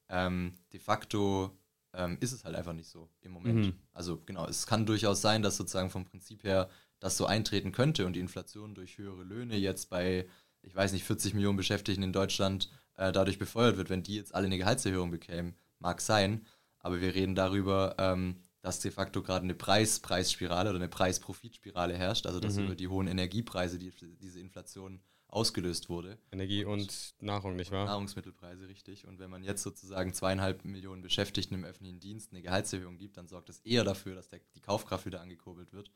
[0.09, 1.57] ähm, de facto
[1.93, 3.67] ähm, ist es halt einfach nicht so im Moment.
[3.67, 3.73] Mhm.
[3.93, 8.05] Also genau, es kann durchaus sein, dass sozusagen vom Prinzip her das so eintreten könnte
[8.05, 10.27] und die Inflation durch höhere Löhne jetzt bei,
[10.61, 14.33] ich weiß nicht, 40 Millionen Beschäftigten in Deutschland äh, dadurch befeuert wird, wenn die jetzt
[14.33, 16.45] alle eine Gehaltserhöhung bekämen, mag sein.
[16.79, 21.97] Aber wir reden darüber, ähm, dass de facto gerade eine Preis Preisspirale oder eine Preis-Profit-Spirale
[21.97, 22.65] herrscht, also dass mhm.
[22.65, 25.01] über die hohen Energiepreise die, diese Inflation
[25.33, 26.17] ausgelöst wurde.
[26.31, 27.85] Energie und, und Nahrung, nicht wahr?
[27.85, 29.07] Nahrungsmittelpreise, richtig.
[29.07, 33.27] Und wenn man jetzt sozusagen zweieinhalb Millionen Beschäftigten im öffentlichen Dienst eine Gehaltserhöhung gibt, dann
[33.27, 35.91] sorgt das eher dafür, dass der, die Kaufkraft wieder angekurbelt wird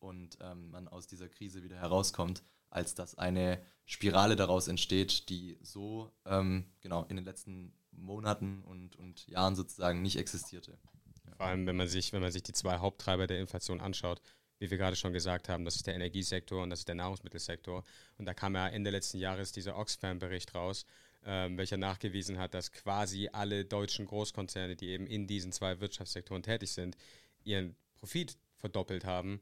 [0.00, 5.58] und ähm, man aus dieser Krise wieder herauskommt, als dass eine Spirale daraus entsteht, die
[5.62, 10.78] so ähm, genau in den letzten Monaten und, und Jahren sozusagen nicht existierte.
[11.26, 11.36] Ja.
[11.36, 14.20] Vor allem, wenn man sich, wenn man sich die zwei Haupttreiber der Inflation anschaut,
[14.60, 17.82] wie wir gerade schon gesagt haben, das ist der Energiesektor und das ist der Nahrungsmittelsektor.
[18.16, 20.86] Und da kam ja Ende letzten Jahres dieser Oxfam-Bericht raus,
[21.24, 26.44] ähm, welcher nachgewiesen hat, dass quasi alle deutschen Großkonzerne, die eben in diesen zwei Wirtschaftssektoren
[26.44, 26.96] tätig sind,
[27.42, 29.40] ihren Profit verdoppelt haben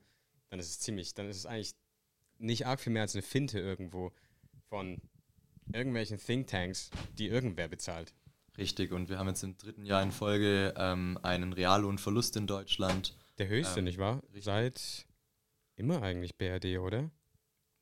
[0.50, 1.74] dann ist es ziemlich, dann ist es eigentlich
[2.38, 4.12] nicht arg viel mehr als eine Finte irgendwo
[4.68, 5.00] von
[5.72, 8.14] irgendwelchen Thinktanks, die irgendwer bezahlt.
[8.56, 13.16] Richtig, und wir haben jetzt im dritten Jahr in Folge ähm, einen Reallohnverlust in Deutschland.
[13.38, 14.22] Der höchste, ähm, nicht wahr?
[14.24, 14.44] Richtig.
[14.44, 15.06] Seit
[15.78, 17.10] immer eigentlich BRD, oder?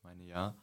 [0.03, 0.55] Meine ja.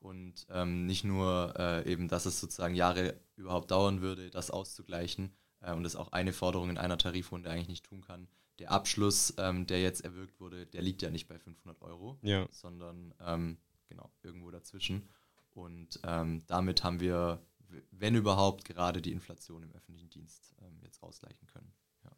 [0.00, 5.34] Und ähm, nicht nur äh, eben, dass es sozusagen Jahre überhaupt dauern würde, das auszugleichen
[5.60, 9.34] äh, und das auch eine Forderung in einer Tarifrunde eigentlich nicht tun kann, der Abschluss,
[9.38, 12.46] ähm, der jetzt erwirkt wurde, der liegt ja nicht bei 500 Euro, ja.
[12.50, 15.08] sondern ähm, genau irgendwo dazwischen.
[15.52, 17.42] Und ähm, damit haben wir,
[17.90, 21.72] wenn überhaupt, gerade die Inflation im öffentlichen Dienst ähm, jetzt ausgleichen können.
[22.04, 22.10] Ja.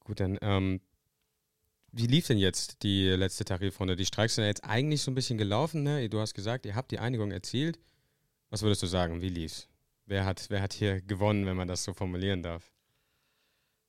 [0.00, 0.80] Gut, dann ähm,
[1.92, 3.96] wie lief denn jetzt die letzte Tarifrunde?
[3.96, 5.82] Die Streiks sind ja jetzt eigentlich so ein bisschen gelaufen.
[5.82, 6.08] Ne?
[6.08, 7.78] Du hast gesagt, ihr habt die Einigung erzielt.
[8.50, 9.20] Was würdest du sagen?
[9.20, 9.68] Wie lief's?
[10.06, 12.72] Wer hat, wer hat hier gewonnen, wenn man das so formulieren darf?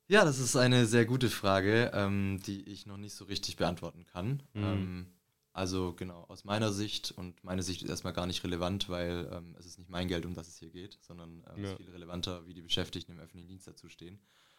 [0.06, 4.04] Ja, das ist eine sehr gute Frage, ähm, die ich noch nicht so richtig beantworten
[4.04, 4.42] kann.
[4.52, 4.64] Mhm.
[4.64, 5.06] Ähm,
[5.52, 9.54] also genau, aus meiner Sicht, und meine Sicht ist erstmal gar nicht relevant, weil ähm,
[9.58, 11.64] es ist nicht mein Geld, um das es hier geht, sondern äh, ja.
[11.64, 14.18] es ist viel relevanter, wie die Beschäftigten im öffentlichen Dienst dazu stehen.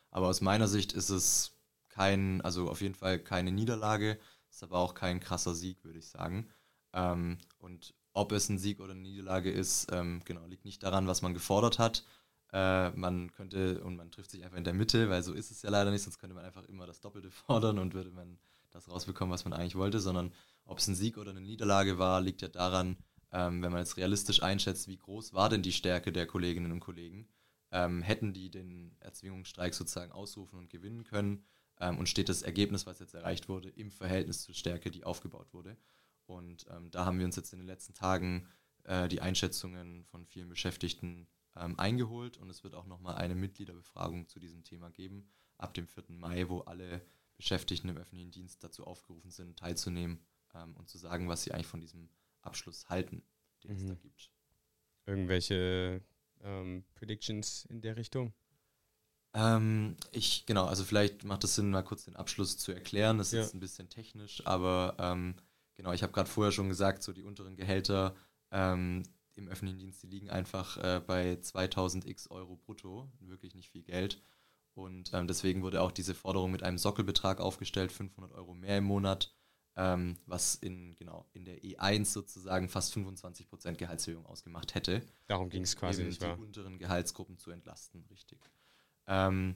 [0.10, 1.56] Aber aus meiner Sicht ist es
[1.96, 6.08] kein, also auf jeden Fall keine Niederlage, ist aber auch kein krasser Sieg, würde ich
[6.08, 6.50] sagen.
[6.94, 11.08] Ähm, und ob es ein Sieg oder eine Niederlage ist, ähm, genau, liegt nicht daran,
[11.08, 12.04] was man gefordert hat,
[12.52, 15.62] äh, man könnte, und man trifft sich einfach in der Mitte, weil so ist es
[15.62, 18.38] ja leider nicht, sonst könnte man einfach immer das Doppelte fordern und würde man
[18.72, 20.34] das rausbekommen, was man eigentlich wollte, sondern
[20.66, 22.98] ob es ein Sieg oder eine Niederlage war, liegt ja daran,
[23.32, 26.82] ähm, wenn man jetzt realistisch einschätzt, wie groß war denn die Stärke der Kolleginnen und
[26.82, 27.30] Kollegen,
[27.72, 31.46] ähm, hätten die den Erzwingungsstreik sozusagen ausrufen und gewinnen können
[31.80, 35.54] ähm, und steht das Ergebnis, was jetzt erreicht wurde, im Verhältnis zur Stärke, die aufgebaut
[35.54, 35.78] wurde.
[36.26, 38.48] Und ähm, da haben wir uns jetzt in den letzten Tagen
[38.84, 44.28] äh, die Einschätzungen von vielen Beschäftigten ähm, eingeholt und es wird auch nochmal eine Mitgliederbefragung
[44.28, 46.06] zu diesem Thema geben, ab dem 4.
[46.10, 47.02] Mai, wo alle
[47.38, 51.68] Beschäftigten im öffentlichen Dienst dazu aufgerufen sind, teilzunehmen ähm, und zu sagen, was sie eigentlich
[51.68, 52.10] von diesem
[52.42, 53.24] Abschluss halten,
[53.64, 53.78] den mhm.
[53.78, 54.00] es da mhm.
[54.00, 54.32] gibt.
[55.06, 56.02] Irgendwelche
[56.42, 58.34] ähm, Predictions in der Richtung?
[59.36, 63.18] Ähm, ich, genau, also vielleicht macht es Sinn, mal kurz den Abschluss zu erklären.
[63.18, 63.42] Das ist ja.
[63.42, 65.36] jetzt ein bisschen technisch, aber ähm,
[65.76, 68.16] genau, ich habe gerade vorher schon gesagt, so die unteren Gehälter
[68.52, 69.04] ähm,
[69.36, 73.84] im öffentlichen Dienst, die liegen einfach äh, bei 2000 x Euro brutto, wirklich nicht viel
[73.84, 74.22] Geld.
[74.74, 78.86] Und ähm, deswegen wurde auch diese Forderung mit einem Sockelbetrag aufgestellt, 500 Euro mehr im
[78.86, 79.34] Monat,
[79.76, 85.02] ähm, was in, genau, in der E1 sozusagen fast 25% Gehaltserhöhung ausgemacht hätte.
[85.28, 86.40] Darum ging es quasi nicht, die wahr?
[86.40, 88.40] unteren Gehaltsgruppen zu entlasten, richtig.
[89.08, 89.56] Ähm,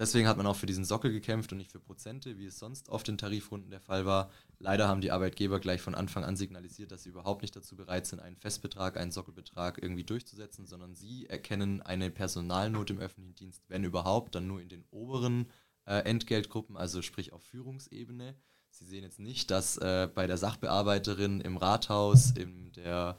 [0.00, 2.88] Deswegen hat man auch für diesen Sockel gekämpft und nicht für Prozente, wie es sonst
[2.88, 4.30] oft in Tarifrunden der Fall war.
[4.58, 8.06] Leider haben die Arbeitgeber gleich von Anfang an signalisiert, dass sie überhaupt nicht dazu bereit
[8.06, 13.62] sind, einen Festbetrag, einen Sockelbetrag irgendwie durchzusetzen, sondern sie erkennen eine Personalnot im öffentlichen Dienst,
[13.68, 15.50] wenn überhaupt, dann nur in den oberen
[15.84, 18.34] äh, Entgeltgruppen, also sprich auf Führungsebene.
[18.70, 23.18] Sie sehen jetzt nicht, dass äh, bei der Sachbearbeiterin im Rathaus, in der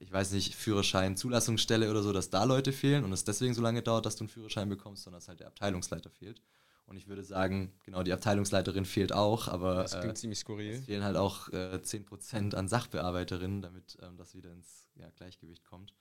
[0.00, 3.60] ich weiß nicht, Führerschein, Zulassungsstelle oder so, dass da Leute fehlen und es deswegen so
[3.60, 6.40] lange dauert, dass du einen Führerschein bekommst, sondern dass halt der Abteilungsleiter fehlt.
[6.86, 10.74] Und ich würde sagen, genau, die Abteilungsleiterin fehlt auch, aber das klingt äh, ziemlich skurril.
[10.74, 15.64] es fehlen halt auch äh, 10% an Sachbearbeiterinnen, damit ähm, das wieder ins ja, Gleichgewicht
[15.64, 15.94] kommt.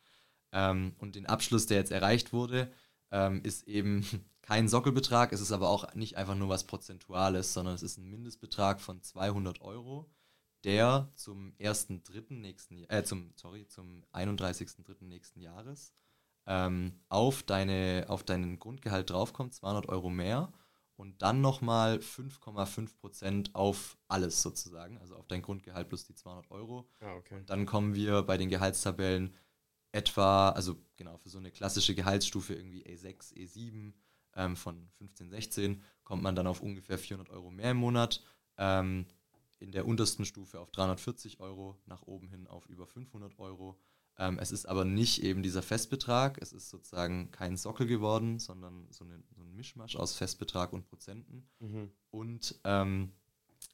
[0.51, 2.71] Ähm, und den Abschluss, der jetzt erreicht wurde,
[3.11, 4.03] ähm, ist eben
[4.41, 8.09] kein Sockelbetrag, es ist aber auch nicht einfach nur was Prozentuales, sondern es ist ein
[8.09, 10.09] Mindestbetrag von 200 Euro
[10.63, 12.33] der zum 1.3.
[12.33, 15.05] nächsten äh, zum, sorry, zum 31.3.
[15.05, 15.93] nächsten Jahres
[16.45, 20.51] ähm, auf, deine, auf deinen Grundgehalt draufkommt, 200 Euro mehr
[20.95, 26.89] und dann nochmal 5,5% auf alles sozusagen, also auf dein Grundgehalt plus die 200 Euro.
[26.99, 27.37] Ah, okay.
[27.37, 29.33] Und dann kommen wir bei den Gehaltstabellen
[29.91, 33.93] etwa, also genau, für so eine klassische Gehaltsstufe irgendwie E6, E7
[34.35, 38.23] ähm, von 15, 16 kommt man dann auf ungefähr 400 Euro mehr im Monat.
[38.57, 39.05] Ähm,
[39.59, 43.79] in der untersten Stufe auf 340 Euro, nach oben hin auf über 500 Euro.
[44.17, 48.87] Ähm, es ist aber nicht eben dieser Festbetrag, es ist sozusagen kein Sockel geworden, sondern
[48.91, 51.47] so, eine, so ein Mischmasch aus Festbetrag und Prozenten.
[51.59, 51.91] Mhm.
[52.11, 53.13] Und ähm,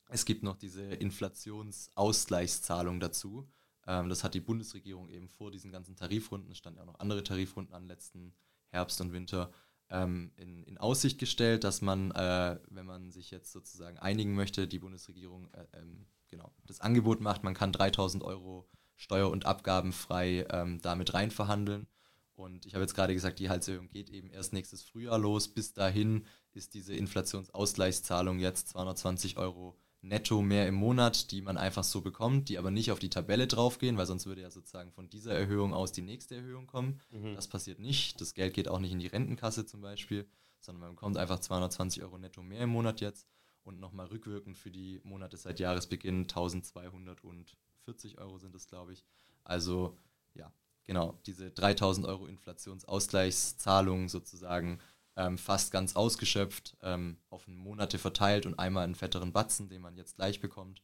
[0.10, 3.48] es gibt noch diese Inflationsausgleichszahlung dazu.
[3.88, 7.00] Ähm, das hat die Bundesregierung eben vor diesen ganzen Tarifrunden, es standen ja auch noch
[7.00, 8.34] andere Tarifrunden an letzten
[8.70, 9.52] Herbst und Winter,
[9.90, 14.68] ähm, in, in, Aussicht gestellt, dass man, äh, wenn man sich jetzt sozusagen einigen möchte,
[14.68, 20.46] die Bundesregierung äh, ähm, genau das Angebot macht, man kann 3000 Euro steuer- und abgabenfrei
[20.50, 21.88] ähm, damit rein verhandeln.
[22.36, 25.48] Und ich habe jetzt gerade gesagt, die Gehaltserhöhung geht eben erst nächstes Frühjahr los.
[25.48, 31.84] Bis dahin ist diese Inflationsausgleichszahlung jetzt 220 Euro netto mehr im Monat, die man einfach
[31.84, 35.10] so bekommt, die aber nicht auf die Tabelle draufgehen, weil sonst würde ja sozusagen von
[35.10, 37.02] dieser Erhöhung aus die nächste Erhöhung kommen.
[37.12, 37.36] Mhm.
[37.36, 38.22] Das passiert nicht.
[38.22, 40.28] Das Geld geht auch nicht in die Rentenkasse zum Beispiel,
[40.60, 43.28] sondern man bekommt einfach 220 Euro netto mehr im Monat jetzt
[43.64, 49.04] und nochmal rückwirkend für die Monate seit Jahresbeginn 1240 Euro sind es, glaube ich.
[49.44, 49.98] Also
[50.34, 50.54] ja,
[50.86, 54.80] genau, diese 3000 Euro Inflationsausgleichszahlung sozusagen
[55.18, 59.96] ähm, fast ganz ausgeschöpft, ähm, auf Monate verteilt und einmal einen fetteren Batzen, den man
[59.96, 60.82] jetzt gleich bekommt.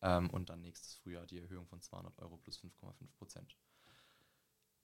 [0.00, 3.56] Ähm, und dann nächstes Frühjahr die Erhöhung von 200 Euro plus 5,5 Prozent.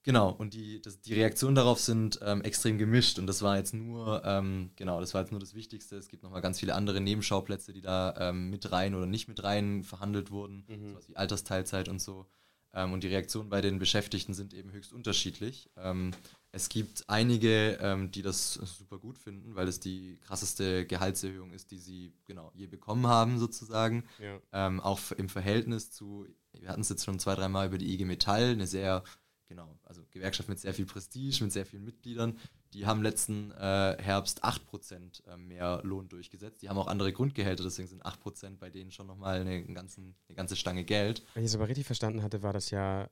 [0.04, 3.74] Genau, und die, das, die Reaktionen darauf sind ähm, extrem gemischt und das war jetzt
[3.74, 5.96] nur, ähm, genau, das war jetzt nur das Wichtigste.
[5.96, 9.42] Es gibt nochmal ganz viele andere Nebenschauplätze, die da ähm, mit rein oder nicht mit
[9.42, 10.90] rein verhandelt wurden, mhm.
[10.92, 12.26] sowas wie Altersteilzeit und so.
[12.72, 15.68] Ähm, und die Reaktionen bei den Beschäftigten sind eben höchst unterschiedlich.
[15.76, 16.12] Ähm,
[16.50, 21.70] es gibt einige, ähm, die das super gut finden, weil es die krasseste Gehaltserhöhung ist,
[21.70, 24.04] die sie genau je bekommen haben, sozusagen.
[24.18, 24.40] Ja.
[24.52, 28.06] Ähm, auch im Verhältnis zu, wir hatten es jetzt schon zwei, dreimal über die IG
[28.06, 29.04] Metall, eine sehr,
[29.46, 32.38] genau, also Gewerkschaft mit sehr viel Prestige, mit sehr vielen Mitgliedern.
[32.72, 36.62] Die haben letzten äh, Herbst 8% äh, mehr Lohn durchgesetzt.
[36.62, 40.56] Die haben auch andere Grundgehälter, deswegen sind 8% bei denen schon nochmal eine, eine ganze
[40.56, 41.22] Stange Geld.
[41.34, 43.10] Wenn ich es aber richtig verstanden hatte, war das ja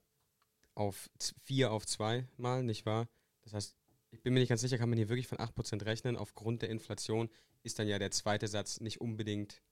[0.75, 1.11] auf
[1.45, 3.09] 4 auf 2 mal, nicht wahr?
[3.47, 3.77] Das heißt,
[4.11, 6.17] ich bin mir nicht ganz sicher, kann man hier wirklich von 8% rechnen?
[6.17, 7.31] Aufgrund der Inflation
[7.63, 9.63] ist dann ja der zweite Satz nicht unbedingt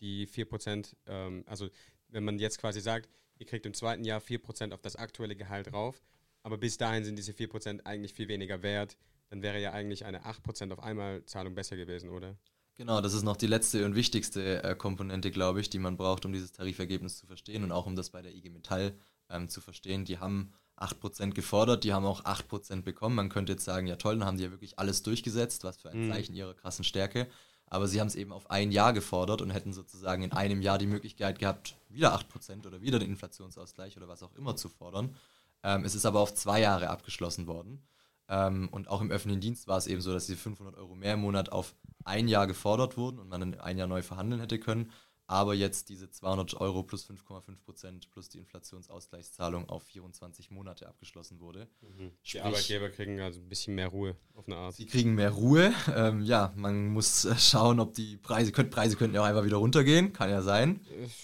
[0.00, 0.96] die 4%.
[1.06, 1.68] Ähm, also
[2.08, 5.70] wenn man jetzt quasi sagt, ihr kriegt im zweiten Jahr 4% auf das aktuelle Gehalt
[5.70, 6.02] drauf,
[6.42, 8.96] aber bis dahin sind diese 4% eigentlich viel weniger wert,
[9.28, 12.38] dann wäre ja eigentlich eine 8% auf einmal Zahlung besser gewesen, oder?
[12.76, 16.24] Genau, das ist noch die letzte und wichtigste äh, Komponente, glaube ich, die man braucht,
[16.24, 18.94] um dieses Tarifergebnis zu verstehen und auch um das bei der IG Metall
[19.28, 20.06] ähm, zu verstehen.
[20.06, 23.14] Die haben 8% gefordert, die haben auch 8% bekommen.
[23.14, 25.90] Man könnte jetzt sagen, ja toll, dann haben die ja wirklich alles durchgesetzt, was für
[25.90, 26.12] ein mhm.
[26.12, 27.28] Zeichen ihrer krassen Stärke.
[27.66, 30.78] Aber sie haben es eben auf ein Jahr gefordert und hätten sozusagen in einem Jahr
[30.78, 35.14] die Möglichkeit gehabt, wieder 8% oder wieder den Inflationsausgleich oder was auch immer zu fordern.
[35.62, 37.82] Ähm, es ist aber auf zwei Jahre abgeschlossen worden.
[38.28, 41.14] Ähm, und auch im öffentlichen Dienst war es eben so, dass die 500 Euro mehr
[41.14, 44.58] im Monat auf ein Jahr gefordert wurden und man dann ein Jahr neu verhandeln hätte
[44.58, 44.90] können
[45.30, 51.38] aber jetzt diese 200 Euro plus 5,5 Prozent plus die Inflationsausgleichszahlung auf 24 Monate abgeschlossen
[51.38, 51.68] wurde.
[51.82, 52.10] Mhm.
[52.24, 54.74] Die Sprich, Arbeitgeber kriegen also ein bisschen mehr Ruhe auf eine Art.
[54.74, 55.72] Sie kriegen mehr Ruhe.
[55.94, 59.44] Ähm, ja, man muss äh, schauen, ob die Preise, könnt, Preise könnten ja auch einfach
[59.44, 60.80] wieder runtergehen, kann ja sein.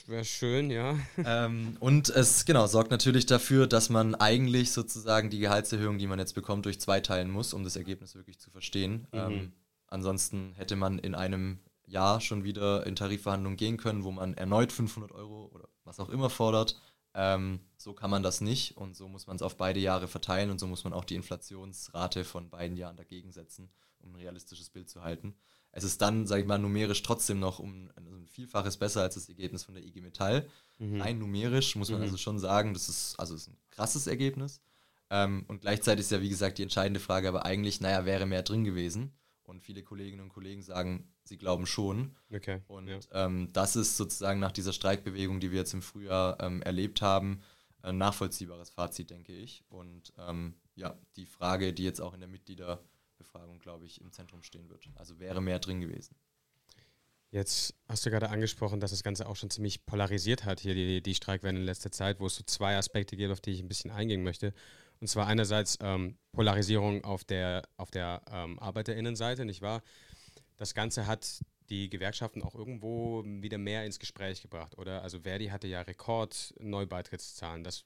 [0.07, 0.97] Wäre schön, ja.
[1.29, 6.21] Ähm, und es genau sorgt natürlich dafür, dass man eigentlich sozusagen die Gehaltserhöhung, die man
[6.21, 9.09] jetzt bekommt, durch zwei teilen muss, um das Ergebnis wirklich zu verstehen.
[9.11, 9.19] Mhm.
[9.19, 9.53] Ähm,
[9.89, 14.73] ansonsten hätte man in einem Jahr schon wieder in Tarifverhandlungen gehen können, wo man erneut
[14.73, 16.81] 500 Euro oder was auch immer fordert.
[17.15, 20.51] Ähm, so kann man das nicht und so muss man es auf beide Jahre verteilen
[20.51, 23.71] und so muss man auch die Inflationsrate von beiden Jahren dagegen setzen,
[24.01, 25.35] um ein realistisches Bild zu halten.
[25.73, 29.15] Es ist dann, sage ich mal, numerisch trotzdem noch um also ein Vielfaches besser als
[29.15, 30.49] das Ergebnis von der IG Metall.
[30.79, 31.01] Mhm.
[31.01, 32.05] Rein numerisch muss man mhm.
[32.05, 34.61] also schon sagen, das ist, also ist ein krasses Ergebnis.
[35.09, 38.43] Ähm, und gleichzeitig ist ja, wie gesagt, die entscheidende Frage aber eigentlich, naja, wäre mehr
[38.43, 39.13] drin gewesen.
[39.47, 42.17] Und viele Kolleginnen und Kollegen sagen, sie glauben schon.
[42.35, 42.61] Okay.
[42.67, 42.99] Und ja.
[43.13, 47.41] ähm, das ist sozusagen nach dieser Streikbewegung, die wir jetzt im Frühjahr ähm, erlebt haben,
[47.83, 49.65] ein nachvollziehbares Fazit, denke ich.
[49.69, 54.43] Und ähm, ja, die Frage, die jetzt auch in der Mitgliederbefragung, glaube ich, im Zentrum
[54.43, 54.89] stehen wird.
[54.97, 56.17] Also wäre mehr drin gewesen.
[57.31, 61.03] Jetzt hast du gerade angesprochen, dass das Ganze auch schon ziemlich polarisiert hat, hier die,
[61.03, 63.69] die Streikwelle in letzter Zeit, wo es so zwei Aspekte gibt, auf die ich ein
[63.69, 64.55] bisschen eingehen möchte.
[65.01, 69.83] Und zwar einerseits ähm, Polarisierung auf der, auf der ähm, ArbeiterInnenseite, nicht wahr?
[70.57, 75.03] Das Ganze hat die Gewerkschaften auch irgendwo wieder mehr ins Gespräch gebracht, oder?
[75.03, 77.65] Also Verdi hatte ja Rekord-Neubeitrittszahlen.
[77.65, 77.85] Das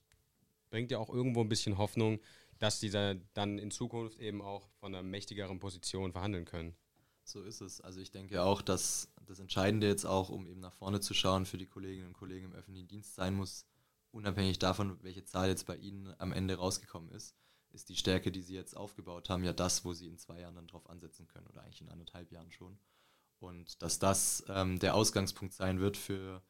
[0.71, 2.21] bringt ja auch irgendwo ein bisschen Hoffnung,
[2.59, 6.77] dass dieser dann in Zukunft eben auch von einer mächtigeren Position verhandeln können.
[7.25, 7.81] So ist es.
[7.81, 11.47] Also ich denke auch, dass das Entscheidende jetzt auch, um eben nach vorne zu schauen,
[11.47, 13.67] für die Kolleginnen und Kollegen im öffentlichen Dienst sein muss,
[14.13, 17.35] unabhängig davon, welche Zahl jetzt bei Ihnen am Ende rausgekommen ist,
[17.73, 20.57] ist die Stärke, die Sie jetzt aufgebaut haben, ja das, wo Sie in zwei Jahren
[20.57, 22.79] dann drauf ansetzen können oder eigentlich in anderthalb Jahren schon.
[23.39, 26.43] Und dass das ähm, der Ausgangspunkt sein wird für,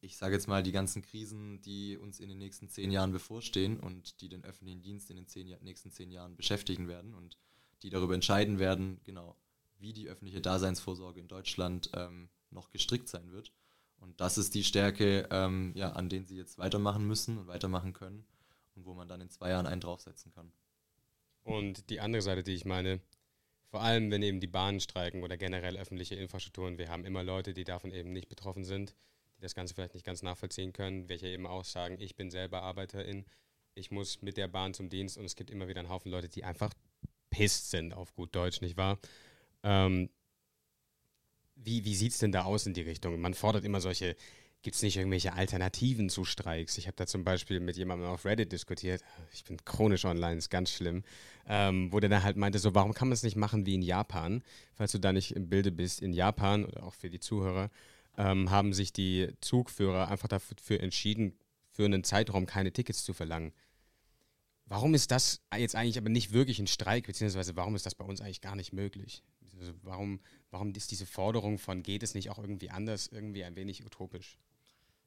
[0.00, 3.78] ich sage jetzt mal, die ganzen Krisen, die uns in den nächsten zehn Jahren bevorstehen
[3.78, 7.36] und die den öffentlichen Dienst in den zehn, nächsten zehn Jahren beschäftigen werden und
[7.82, 9.36] die darüber entscheiden werden, genau,
[9.78, 13.52] wie die öffentliche Daseinsvorsorge in Deutschland ähm, noch gestrickt sein wird.
[13.98, 17.92] Und das ist die Stärke, ähm, ja, an denen sie jetzt weitermachen müssen und weitermachen
[17.92, 18.24] können
[18.74, 20.52] und wo man dann in zwei Jahren einen draufsetzen kann.
[21.42, 23.00] Und die andere Seite, die ich meine,
[23.70, 27.54] vor allem wenn eben die Bahnen streiken oder generell öffentliche Infrastrukturen, wir haben immer Leute,
[27.54, 28.94] die davon eben nicht betroffen sind,
[29.36, 32.62] die das Ganze vielleicht nicht ganz nachvollziehen können, welche eben auch sagen, ich bin selber
[32.62, 33.24] Arbeiterin,
[33.74, 36.28] ich muss mit der Bahn zum Dienst und es gibt immer wieder einen Haufen Leute,
[36.28, 36.72] die einfach
[37.30, 38.98] pisst sind, auf gut Deutsch, nicht wahr?
[39.62, 40.10] Ähm,
[41.64, 43.20] wie wie sieht es denn da aus in die Richtung?
[43.20, 44.16] Man fordert immer solche,
[44.62, 46.78] gibt es nicht irgendwelche Alternativen zu Streiks?
[46.78, 50.50] Ich habe da zum Beispiel mit jemandem auf Reddit diskutiert, ich bin chronisch online, ist
[50.50, 51.04] ganz schlimm,
[51.46, 53.82] ähm, wo der dann halt meinte, so, warum kann man es nicht machen wie in
[53.82, 54.42] Japan?
[54.74, 57.70] Falls du da nicht im Bilde bist, in Japan oder auch für die Zuhörer,
[58.16, 61.38] ähm, haben sich die Zugführer einfach dafür entschieden,
[61.70, 63.52] für einen Zeitraum keine Tickets zu verlangen.
[64.66, 68.04] Warum ist das jetzt eigentlich aber nicht wirklich ein Streik, beziehungsweise warum ist das bei
[68.04, 69.22] uns eigentlich gar nicht möglich?
[69.58, 73.56] Also warum, warum ist diese Forderung von geht es nicht auch irgendwie anders irgendwie ein
[73.56, 74.38] wenig utopisch?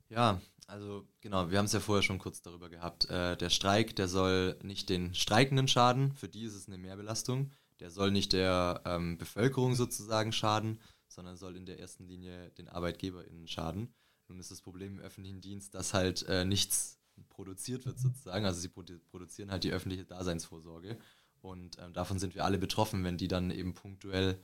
[0.09, 3.09] Ja, also genau, wir haben es ja vorher schon kurz darüber gehabt.
[3.09, 7.51] Äh, der Streik, der soll nicht den Streikenden schaden, für die ist es eine Mehrbelastung.
[7.79, 12.69] Der soll nicht der ähm, Bevölkerung sozusagen schaden, sondern soll in der ersten Linie den
[12.69, 13.93] ArbeitgeberInnen schaden.
[14.27, 16.99] Nun ist das Problem im öffentlichen Dienst, dass halt äh, nichts
[17.29, 18.45] produziert wird sozusagen.
[18.45, 20.97] Also sie produ produzieren halt die öffentliche Daseinsvorsorge.
[21.41, 24.39] Und ähm, davon sind wir alle betroffen, wenn die dann eben punktuell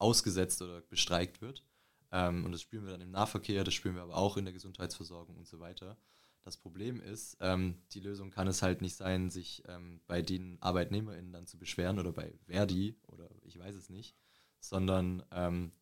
[0.00, 1.64] ausgesetzt oder bestreikt wird.
[2.12, 4.54] Ähm, und das spüren wir dann im Nahverkehr, das spüren wir aber auch in der
[4.54, 5.96] Gesundheitsversorgung und so weiter.
[6.42, 10.60] Das Problem ist, ähm, die Lösung kann es halt nicht sein, sich ähm, bei den
[10.62, 14.16] ArbeitnehmerInnen dann zu beschweren oder bei Verdi oder ich weiß es nicht,
[14.58, 15.72] sondern ähm,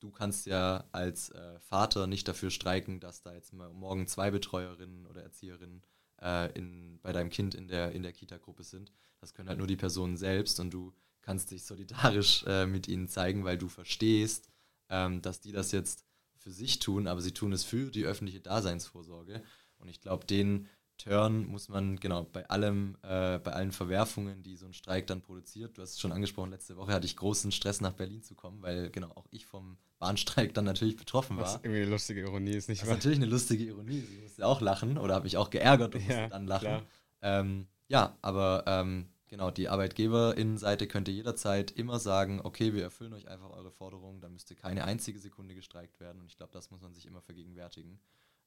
[0.00, 4.30] du kannst ja als äh, Vater nicht dafür streiken, dass da jetzt mal morgen zwei
[4.30, 5.82] Betreuerinnen oder Erzieherinnen
[6.22, 8.92] äh, in, bei deinem Kind in der, in der Kita-Gruppe sind.
[9.20, 10.94] Das können halt nur die Personen selbst und du
[11.28, 14.48] kannst dich solidarisch äh, mit ihnen zeigen, weil du verstehst,
[14.88, 16.06] ähm, dass die das jetzt
[16.38, 19.42] für sich tun, aber sie tun es für die öffentliche Daseinsvorsorge.
[19.76, 24.56] Und ich glaube, den Turn muss man, genau, bei allem, äh, bei allen Verwerfungen, die
[24.56, 27.52] so ein Streik dann produziert, du hast es schon angesprochen, letzte Woche hatte ich großen
[27.52, 31.44] Stress nach Berlin zu kommen, weil genau auch ich vom Bahnstreik dann natürlich betroffen war.
[31.44, 32.86] Was irgendwie eine lustige Ironie ist, nicht wahr?
[32.86, 34.00] Das ist natürlich eine lustige Ironie.
[34.00, 36.86] Sie musste auch lachen oder habe ich auch geärgert und ja, musste dann lachen.
[37.20, 43.28] Ähm, ja, aber ähm, genau, die Arbeitgeberinnenseite könnte jederzeit immer sagen, okay, wir erfüllen euch
[43.28, 46.20] einfach eure Forderungen, da müsste keine einzige Sekunde gestreikt werden.
[46.20, 48.00] Und ich glaube, das muss man sich immer vergegenwärtigen,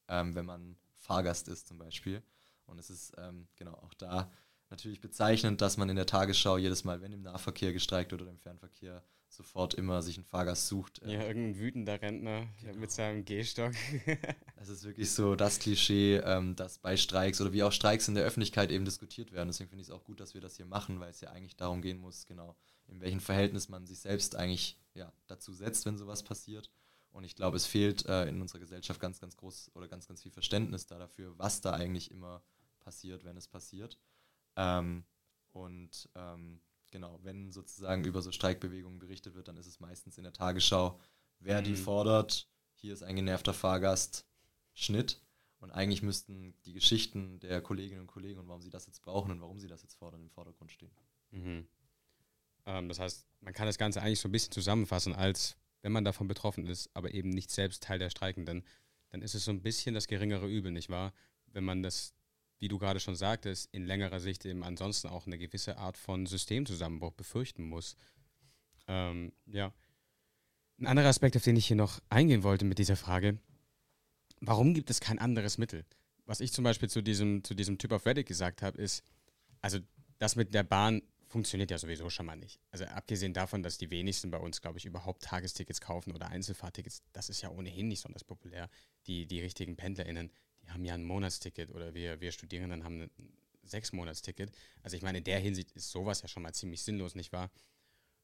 [0.08, 2.22] ähm, wenn man Fahrgast ist zum Beispiel.
[2.66, 4.32] Und es ist ähm, genau auch da
[4.72, 8.32] natürlich bezeichnend, dass man in der Tagesschau jedes Mal, wenn im Nahverkehr gestreikt wird oder
[8.32, 11.02] im Fernverkehr, sofort immer sich einen Fahrgast sucht.
[11.06, 12.80] Ja, irgendein wütender Rentner genau.
[12.80, 13.74] mit seinem Gehstock.
[14.58, 18.14] Es ist wirklich so das Klischee, ähm, dass bei Streiks oder wie auch Streiks in
[18.14, 19.48] der Öffentlichkeit eben diskutiert werden.
[19.48, 21.56] Deswegen finde ich es auch gut, dass wir das hier machen, weil es ja eigentlich
[21.56, 22.56] darum gehen muss, genau,
[22.88, 26.70] in welchem Verhältnis man sich selbst eigentlich ja, dazu setzt, wenn sowas passiert.
[27.12, 30.22] Und ich glaube, es fehlt äh, in unserer Gesellschaft ganz, ganz groß oder ganz, ganz
[30.22, 32.44] viel Verständnis da dafür, was da eigentlich immer
[32.82, 33.98] passiert, wenn es passiert.
[34.56, 35.04] Ähm,
[35.52, 40.24] und ähm, genau, wenn sozusagen über so Streikbewegungen berichtet wird, dann ist es meistens in
[40.24, 40.99] der Tagesschau,
[41.39, 41.66] wer mhm.
[41.66, 44.26] die fordert, hier ist ein genervter Fahrgast,
[44.74, 45.22] Schnitt.
[45.60, 49.32] Und eigentlich müssten die Geschichten der Kolleginnen und Kollegen und warum sie das jetzt brauchen
[49.32, 50.91] und warum sie das jetzt fordern, im Vordergrund stehen.
[51.30, 51.68] Mhm.
[52.66, 56.04] Ähm, das heißt, man kann das Ganze eigentlich so ein bisschen zusammenfassen, als wenn man
[56.04, 58.64] davon betroffen ist, aber eben nicht selbst Teil der Streikenden,
[59.10, 61.14] dann ist es so ein bisschen das geringere Übel, nicht wahr?
[61.47, 62.16] Wenn man das
[62.62, 66.28] wie du gerade schon sagtest, in längerer Sicht eben ansonsten auch eine gewisse Art von
[66.28, 67.95] Systemzusammenbruch befürchten muss.
[68.88, 69.74] Ähm, ja.
[70.80, 73.39] Ein anderer Aspekt, auf den ich hier noch eingehen wollte mit dieser Frage,
[74.41, 75.86] warum gibt es kein anderes Mittel?
[76.26, 79.03] Was ich zum Beispiel zu diesem, zu diesem Typ auf Reddit gesagt habe, ist,
[79.62, 79.80] also
[80.20, 82.59] das mit der Bahn funktioniert ja sowieso schon mal nicht.
[82.70, 87.01] Also abgesehen davon, dass die wenigsten bei uns, glaube ich, überhaupt Tagestickets kaufen oder Einzelfahrtickets,
[87.12, 88.70] das ist ja ohnehin nicht besonders populär.
[89.07, 90.32] Die, die richtigen PendlerInnen,
[90.74, 93.12] haben ja ein Monatsticket oder wir, wir Studierenden haben ein
[93.64, 94.52] Sechs-Monats-Ticket.
[94.84, 97.52] Also ich meine, in der Hinsicht ist sowas ja schon mal ziemlich sinnlos, nicht wahr?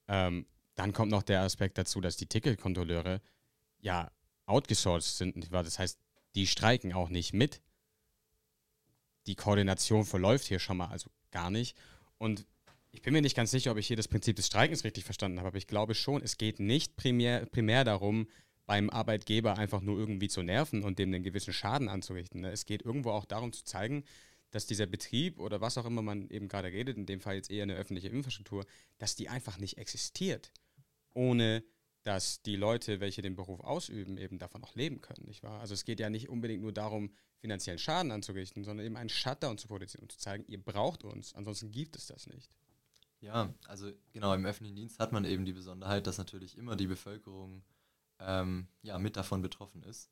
[0.07, 0.45] Ähm,
[0.75, 3.21] dann kommt noch der Aspekt dazu, dass die Ticketkontrolleure
[3.79, 4.11] ja
[4.45, 5.63] outgesourced sind, nicht wahr?
[5.63, 5.99] Das heißt,
[6.35, 7.61] die streiken auch nicht mit.
[9.25, 11.75] Die Koordination verläuft hier schon mal also gar nicht.
[12.17, 12.45] Und
[12.91, 15.39] ich bin mir nicht ganz sicher, ob ich hier das Prinzip des Streikens richtig verstanden
[15.39, 18.27] habe, aber ich glaube schon, es geht nicht primär, primär darum,
[18.67, 22.41] beim Arbeitgeber einfach nur irgendwie zu nerven und dem einen gewissen Schaden anzurichten.
[22.41, 22.51] Ne?
[22.51, 24.03] Es geht irgendwo auch darum zu zeigen,
[24.51, 27.49] dass dieser Betrieb oder was auch immer man eben gerade redet, in dem Fall jetzt
[27.49, 28.65] eher eine öffentliche Infrastruktur,
[28.97, 30.51] dass die einfach nicht existiert,
[31.13, 31.63] ohne
[32.03, 35.59] dass die Leute, welche den Beruf ausüben, eben davon auch leben können, nicht wahr?
[35.59, 39.57] Also es geht ja nicht unbedingt nur darum, finanziellen Schaden anzurichten, sondern eben einen Shutdown
[39.57, 42.49] zu produzieren und zu zeigen, ihr braucht uns, ansonsten gibt es das nicht.
[43.19, 46.87] Ja, also genau, im öffentlichen Dienst hat man eben die Besonderheit, dass natürlich immer die
[46.87, 47.63] Bevölkerung
[48.19, 50.09] ähm, ja, mit davon betroffen ist.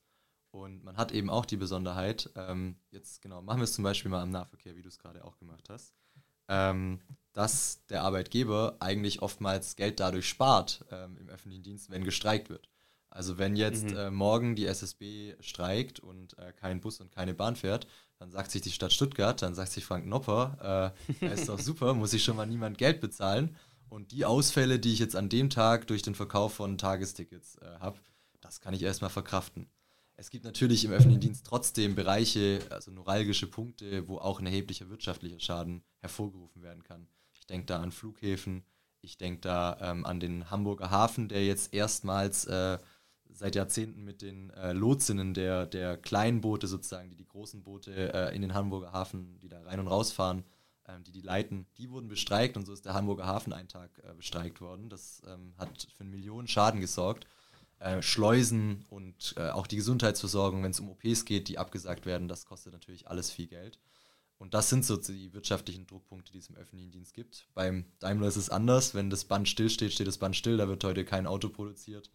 [0.52, 4.10] Und man hat eben auch die Besonderheit, ähm, jetzt genau, machen wir es zum Beispiel
[4.10, 5.94] mal am Nahverkehr, wie du es gerade auch gemacht hast,
[6.48, 7.02] ähm,
[7.34, 12.70] dass der Arbeitgeber eigentlich oftmals Geld dadurch spart ähm, im öffentlichen Dienst, wenn gestreikt wird.
[13.10, 13.98] Also wenn jetzt mhm.
[13.98, 17.88] äh, morgen die SSB streikt und äh, kein Bus und keine Bahn fährt,
[18.20, 21.94] dann sagt sich die Stadt Stuttgart, dann sagt sich Frank Nopper, äh, ist doch super,
[21.94, 23.56] muss ich schon mal niemand Geld bezahlen.
[23.96, 27.80] Und die Ausfälle, die ich jetzt an dem Tag durch den Verkauf von Tagestickets äh,
[27.80, 27.98] habe,
[28.42, 29.70] das kann ich erstmal verkraften.
[30.18, 34.90] Es gibt natürlich im öffentlichen Dienst trotzdem Bereiche, also neuralgische Punkte, wo auch ein erheblicher
[34.90, 37.08] wirtschaftlicher Schaden hervorgerufen werden kann.
[37.36, 38.66] Ich denke da an Flughäfen,
[39.00, 42.78] ich denke da ähm, an den Hamburger Hafen, der jetzt erstmals äh,
[43.30, 48.14] seit Jahrzehnten mit den äh, Lotsinnen der, der kleinen Boote sozusagen, die die großen Boote
[48.14, 50.55] äh, in den Hamburger Hafen, die da rein und raus fahren, ähm,
[51.06, 54.14] die die leiten, die wurden bestreikt und so ist der Hamburger Hafen einen Tag äh,
[54.14, 54.90] bestreikt worden.
[54.90, 57.28] Das ähm, hat für einen Millionen Schaden gesorgt.
[57.80, 62.28] Äh, Schleusen und äh, auch die Gesundheitsversorgung, wenn es um OPs geht, die abgesagt werden,
[62.28, 63.80] das kostet natürlich alles viel Geld.
[64.38, 67.48] Und das sind so die wirtschaftlichen Druckpunkte, die es im öffentlichen Dienst gibt.
[67.54, 68.94] Beim Daimler ist es anders.
[68.94, 70.58] Wenn das Band stillsteht, steht das Band still.
[70.58, 72.12] Da wird heute kein Auto produziert.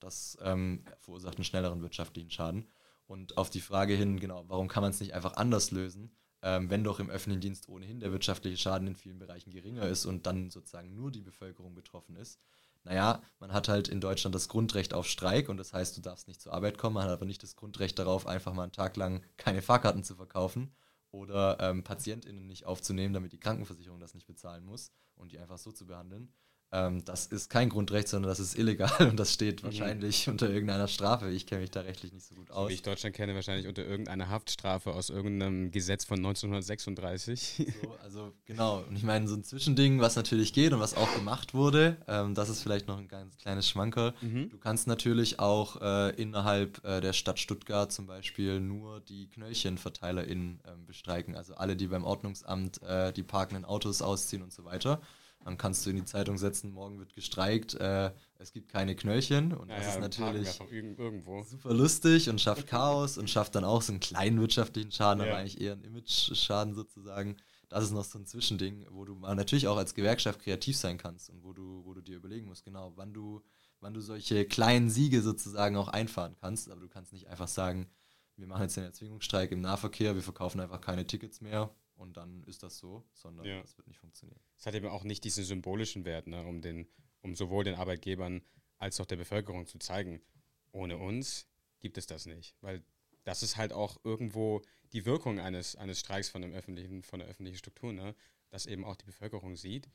[0.00, 2.66] Das ähm, verursacht einen schnelleren wirtschaftlichen Schaden.
[3.06, 6.10] Und auf die Frage hin, genau, warum kann man es nicht einfach anders lösen?
[6.42, 10.06] Ähm, wenn doch im öffentlichen Dienst ohnehin der wirtschaftliche Schaden in vielen Bereichen geringer ist
[10.06, 12.38] und dann sozusagen nur die Bevölkerung betroffen ist.
[12.84, 16.28] Naja, man hat halt in Deutschland das Grundrecht auf Streik und das heißt, du darfst
[16.28, 18.96] nicht zur Arbeit kommen, man hat aber nicht das Grundrecht darauf, einfach mal einen Tag
[18.96, 20.72] lang keine Fahrkarten zu verkaufen
[21.10, 25.58] oder ähm, PatientInnen nicht aufzunehmen, damit die Krankenversicherung das nicht bezahlen muss und die einfach
[25.58, 26.32] so zu behandeln.
[26.70, 29.66] Ähm, das ist kein Grundrecht, sondern das ist illegal und das steht mhm.
[29.66, 31.30] wahrscheinlich unter irgendeiner Strafe.
[31.30, 32.68] Ich kenne mich da rechtlich nicht so gut aus.
[32.68, 37.66] wie ich Deutschland kenne, wahrscheinlich unter irgendeiner Haftstrafe aus irgendeinem Gesetz von 1936.
[37.82, 38.84] So, also genau.
[38.88, 42.34] Und ich meine, so ein Zwischending, was natürlich geht und was auch gemacht wurde, ähm,
[42.34, 44.14] das ist vielleicht noch ein ganz kleines Schmankerl.
[44.20, 44.50] Mhm.
[44.50, 50.60] Du kannst natürlich auch äh, innerhalb äh, der Stadt Stuttgart zum Beispiel nur die KnöllchenverteilerInnen
[50.64, 51.34] äh, bestreiken.
[51.34, 55.00] Also alle, die beim Ordnungsamt äh, die parkenden Autos ausziehen und so weiter.
[55.48, 59.54] Dann kannst du in die Zeitung setzen, morgen wird gestreikt, äh, es gibt keine Knöllchen.
[59.54, 61.42] Und ja, das ja, ist natürlich irgendwo.
[61.42, 65.30] super lustig und schafft Chaos und schafft dann auch so einen kleinen wirtschaftlichen Schaden, ja.
[65.30, 67.38] aber eigentlich eher einen Image-Schaden sozusagen.
[67.70, 71.30] das ist noch so ein Zwischending, wo du natürlich auch als Gewerkschaft kreativ sein kannst
[71.30, 73.40] und wo du, wo du dir überlegen musst, genau, wann du,
[73.80, 76.70] wann du solche kleinen Siege sozusagen auch einfahren kannst.
[76.70, 77.88] Aber du kannst nicht einfach sagen,
[78.36, 82.44] wir machen jetzt den Erzwingungsstreik im Nahverkehr, wir verkaufen einfach keine Tickets mehr und dann
[82.44, 83.60] ist das so, sondern ja.
[83.60, 84.40] das wird nicht funktionieren.
[84.56, 86.88] Es hat eben auch nicht diesen symbolischen Wert, ne, um, den,
[87.22, 88.42] um sowohl den Arbeitgebern
[88.78, 90.22] als auch der Bevölkerung zu zeigen,
[90.70, 91.48] ohne uns
[91.80, 92.56] gibt es das nicht.
[92.60, 92.84] Weil
[93.24, 97.28] das ist halt auch irgendwo die Wirkung eines, eines Streiks von, dem öffentlichen, von der
[97.28, 98.14] öffentlichen Struktur, ne?
[98.48, 99.90] dass eben auch die Bevölkerung sieht,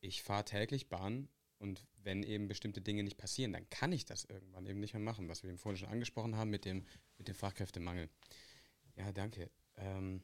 [0.00, 1.28] ich fahre täglich Bahn
[1.58, 5.02] und wenn eben bestimmte Dinge nicht passieren, dann kann ich das irgendwann eben nicht mehr
[5.02, 6.86] machen, was wir eben vorhin schon angesprochen haben mit dem,
[7.18, 8.08] mit dem Fachkräftemangel.
[8.96, 9.50] Ja, danke.
[9.76, 10.22] Ähm,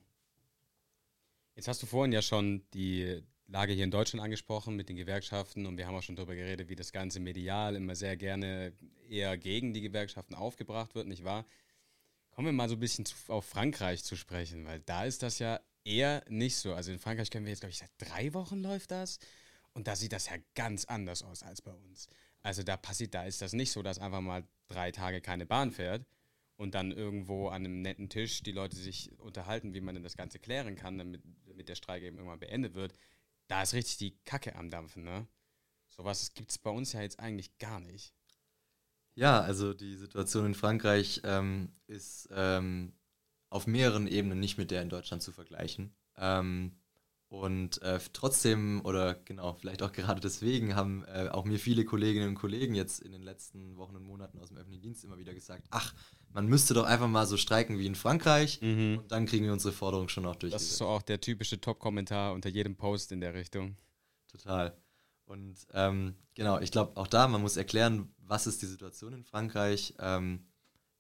[1.56, 5.66] jetzt hast du vorhin ja schon die Lage hier in Deutschland angesprochen mit den Gewerkschaften
[5.66, 8.72] und wir haben auch schon darüber geredet, wie das Ganze medial immer sehr gerne
[9.08, 11.46] eher gegen die Gewerkschaften aufgebracht wird, nicht wahr?
[12.30, 15.38] Kommen wir mal so ein bisschen zu, auf Frankreich zu sprechen, weil da ist das
[15.38, 16.74] ja eher nicht so.
[16.74, 19.18] Also in Frankreich können wir jetzt, glaube ich, seit drei Wochen läuft das.
[19.72, 22.08] Und da sieht das ja ganz anders aus als bei uns.
[22.42, 25.70] Also da passiert, da ist das nicht so, dass einfach mal drei Tage keine Bahn
[25.70, 26.04] fährt
[26.56, 30.16] und dann irgendwo an einem netten Tisch die Leute sich unterhalten, wie man denn das
[30.16, 31.22] Ganze klären kann, damit,
[31.56, 32.94] damit der Streik eben irgendwann beendet wird.
[33.48, 35.26] Da ist richtig die Kacke am Dampfen, ne?
[35.88, 38.14] Sowas gibt es bei uns ja jetzt eigentlich gar nicht.
[39.14, 42.92] Ja, also die Situation in Frankreich ähm, ist ähm,
[43.48, 45.96] auf mehreren Ebenen nicht mit der in Deutschland zu vergleichen.
[46.16, 46.78] Ähm,
[47.36, 52.30] und äh, trotzdem, oder genau, vielleicht auch gerade deswegen, haben äh, auch mir viele Kolleginnen
[52.30, 55.34] und Kollegen jetzt in den letzten Wochen und Monaten aus dem öffentlichen Dienst immer wieder
[55.34, 55.94] gesagt, ach,
[56.32, 58.98] man müsste doch einfach mal so streiken wie in Frankreich mhm.
[58.98, 60.52] und dann kriegen wir unsere Forderung schon auch durch.
[60.52, 63.76] Das ist so auch der typische Top-Kommentar unter jedem Post in der Richtung.
[64.28, 64.76] Total.
[65.26, 69.24] Und ähm, genau, ich glaube auch da, man muss erklären, was ist die Situation in
[69.24, 69.94] Frankreich.
[69.98, 70.46] Ähm,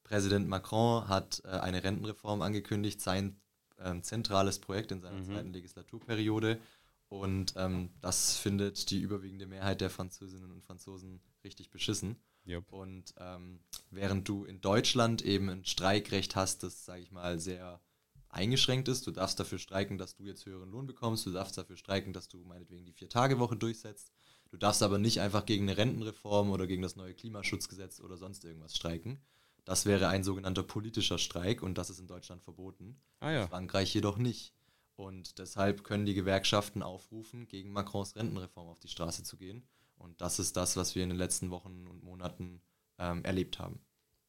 [0.02, 3.40] Präsident Macron hat äh, eine Rentenreform angekündigt, sein
[3.80, 5.24] ähm, zentrales Projekt in seiner mhm.
[5.24, 6.60] zweiten Legislaturperiode.
[7.08, 12.16] Und ähm, das findet die überwiegende Mehrheit der Französinnen und Franzosen richtig beschissen.
[12.46, 12.72] Yep.
[12.72, 13.60] Und ähm,
[13.90, 17.80] während du in Deutschland eben ein Streikrecht hast, das, sage ich mal, sehr
[18.28, 21.76] eingeschränkt ist, du darfst dafür streiken, dass du jetzt höheren Lohn bekommst, du darfst dafür
[21.76, 24.12] streiken, dass du meinetwegen die Vier-Tage-Woche durchsetzt,
[24.50, 28.44] du darfst aber nicht einfach gegen eine Rentenreform oder gegen das neue Klimaschutzgesetz oder sonst
[28.44, 29.20] irgendwas streiken.
[29.66, 33.02] Das wäre ein sogenannter politischer Streik und das ist in Deutschland verboten.
[33.18, 33.46] Ah, ja.
[33.48, 34.54] Frankreich jedoch nicht.
[34.94, 39.66] Und deshalb können die Gewerkschaften aufrufen, gegen Macrons Rentenreform auf die Straße zu gehen.
[39.96, 42.62] Und das ist das, was wir in den letzten Wochen und Monaten
[42.98, 43.80] ähm, erlebt haben.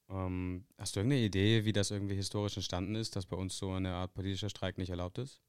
[0.10, 3.72] Ähm, hast du irgendeine Idee, wie das irgendwie historisch entstanden ist, dass bei uns so
[3.72, 5.42] eine Art politischer Streik nicht erlaubt ist?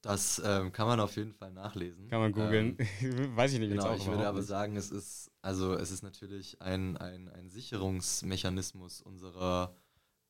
[0.00, 2.08] Das ähm, kann man auf jeden Fall nachlesen.
[2.08, 2.76] Kann man googeln.
[3.00, 3.70] Ähm, Weiß ich nicht.
[3.70, 9.02] Genau, ich würde aber sagen, es ist, also es ist natürlich ein, ein, ein Sicherungsmechanismus
[9.02, 9.74] unserer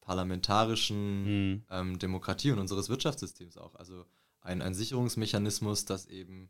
[0.00, 1.64] parlamentarischen hm.
[1.70, 3.74] ähm, Demokratie und unseres Wirtschaftssystems auch.
[3.74, 4.06] Also
[4.40, 6.48] ein, ein Sicherungsmechanismus, das eben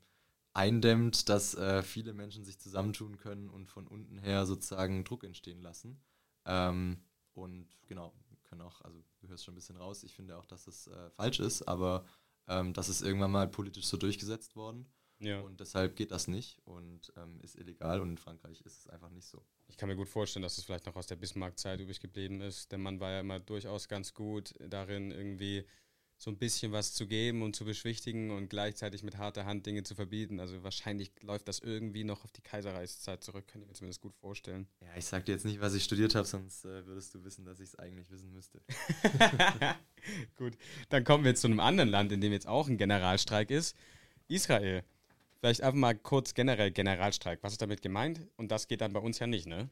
[0.52, 5.60] eindämmt, dass äh, viele Menschen sich zusammentun können und von unten her sozusagen Druck entstehen
[5.60, 6.00] lassen.
[6.44, 7.02] Ähm,
[7.34, 8.12] und genau,
[8.48, 11.10] können auch, also du hörst schon ein bisschen raus, ich finde auch, dass das äh,
[11.10, 12.04] falsch ist, aber
[12.48, 14.86] ähm, das ist irgendwann mal politisch so durchgesetzt worden.
[15.20, 15.40] Ja.
[15.40, 19.10] Und deshalb geht das nicht und ähm, ist illegal und in Frankreich ist es einfach
[19.10, 19.44] nicht so.
[19.66, 22.70] Ich kann mir gut vorstellen, dass es vielleicht noch aus der Bismarck-Zeit übrig geblieben ist.
[22.70, 25.66] Der Mann war ja immer durchaus ganz gut darin, irgendwie
[26.20, 29.84] so ein bisschen was zu geben und zu beschwichtigen und gleichzeitig mit harter Hand Dinge
[29.84, 30.40] zu verbieten.
[30.40, 34.16] Also wahrscheinlich läuft das irgendwie noch auf die Kaiserreichszeit zurück, kann ich mir zumindest gut
[34.16, 34.66] vorstellen.
[34.80, 37.44] Ja, ich sag dir jetzt nicht, was ich studiert habe, sonst äh, würdest du wissen,
[37.44, 38.60] dass ich es eigentlich wissen müsste.
[40.36, 40.58] gut,
[40.88, 43.76] dann kommen wir jetzt zu einem anderen Land, in dem jetzt auch ein Generalstreik ist.
[44.26, 44.82] Israel.
[45.38, 47.38] Vielleicht einfach mal kurz generell Generalstreik.
[47.42, 48.26] Was ist damit gemeint?
[48.36, 49.70] Und das geht dann bei uns ja nicht, ne?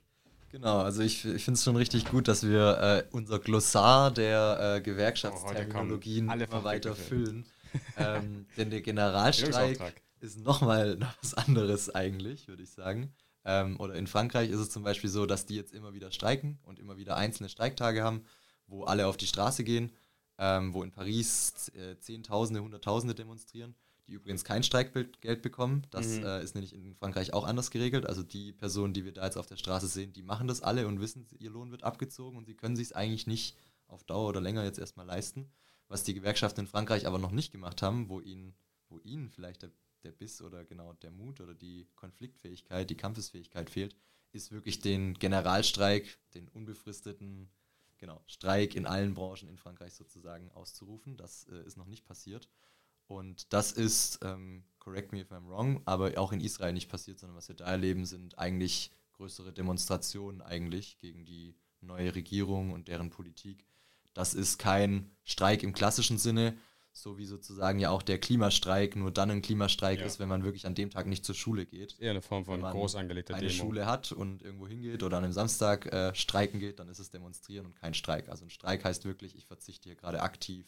[0.51, 4.77] Genau, also ich, ich finde es schon richtig gut, dass wir äh, unser Glossar der
[4.77, 7.45] äh, Gewerkschaftsterminologien oh, immer weiter füllen.
[7.99, 13.13] ähm, denn der Generalstreik ist nochmal noch was anderes eigentlich, würde ich sagen.
[13.45, 16.59] Ähm, oder in Frankreich ist es zum Beispiel so, dass die jetzt immer wieder streiken
[16.65, 18.25] und immer wieder einzelne Streiktage haben,
[18.67, 19.93] wo alle auf die Straße gehen,
[20.39, 23.75] ähm, wo in Paris äh, Zehntausende, Hunderttausende demonstrieren
[24.07, 25.87] die übrigens kein Streikgeld bekommen.
[25.91, 26.25] Das mhm.
[26.25, 28.07] äh, ist nämlich in Frankreich auch anders geregelt.
[28.07, 30.87] Also die Personen, die wir da jetzt auf der Straße sehen, die machen das alle
[30.87, 33.57] und wissen, ihr Lohn wird abgezogen und sie können sich es eigentlich nicht
[33.89, 35.51] auf Dauer oder länger jetzt erstmal leisten.
[35.89, 38.55] Was die Gewerkschaften in Frankreich aber noch nicht gemacht haben, wo ihnen,
[38.89, 39.71] wo ihnen vielleicht der,
[40.03, 43.97] der Biss oder genau der Mut oder die Konfliktfähigkeit, die Kampfesfähigkeit fehlt,
[44.33, 47.49] ist wirklich den Generalstreik, den unbefristeten
[47.99, 51.17] genau, Streik in allen Branchen in Frankreich sozusagen auszurufen.
[51.17, 52.49] Das äh, ist noch nicht passiert.
[53.07, 57.19] Und das ist, ähm, correct me if I'm wrong, aber auch in Israel nicht passiert,
[57.19, 62.89] sondern was wir da erleben, sind eigentlich größere Demonstrationen eigentlich gegen die neue Regierung und
[62.89, 63.65] deren Politik.
[64.13, 66.57] Das ist kein Streik im klassischen Sinne,
[66.93, 70.07] so wie sozusagen ja auch der Klimastreik nur dann ein Klimastreik ja.
[70.07, 71.99] ist, wenn man wirklich an dem Tag nicht zur Schule geht.
[72.01, 73.65] Eher eine Form von groß angelegter eine Demo.
[73.65, 77.11] Schule hat und irgendwo hingeht oder an einem Samstag äh, streiken geht, dann ist es
[77.11, 78.31] Demonstrieren und kein Streik.
[78.31, 80.67] Also ein Streik heißt wirklich, ich verzichte hier gerade aktiv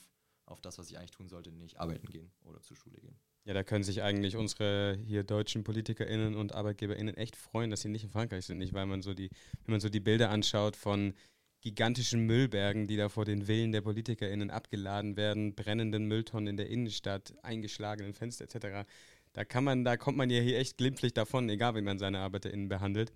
[0.50, 3.16] auf das, was ich eigentlich tun sollte, nicht arbeiten gehen oder zur Schule gehen.
[3.44, 7.88] Ja, da können sich eigentlich unsere hier deutschen PolitikerInnen und ArbeitgeberInnen echt freuen, dass sie
[7.88, 8.58] nicht in Frankreich sind.
[8.58, 9.30] Nicht, weil man so die,
[9.64, 11.14] wenn man so die Bilder anschaut von
[11.60, 16.68] gigantischen Müllbergen, die da vor den Villen der PolitikerInnen abgeladen werden, brennenden Mülltonnen in der
[16.68, 18.88] Innenstadt, eingeschlagenen Fenster etc.
[19.32, 22.20] Da kann man, da kommt man ja hier echt glimpflich davon, egal wie man seine
[22.20, 23.12] ArbeiterInnen behandelt.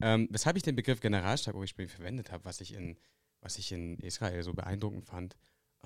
[0.00, 2.96] Ähm, weshalb ich den Begriff Generalstreik ursprünglich verwendet habe, was ich in,
[3.40, 5.36] was ich in Israel so beeindruckend fand,